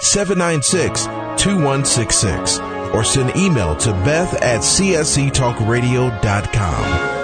796 0.00 1.06
2166. 1.42 2.58
Or 2.94 3.04
send 3.04 3.36
email 3.36 3.74
to 3.76 3.92
beth 3.92 4.34
at 4.42 4.60
csctalkradio.com. 4.60 7.23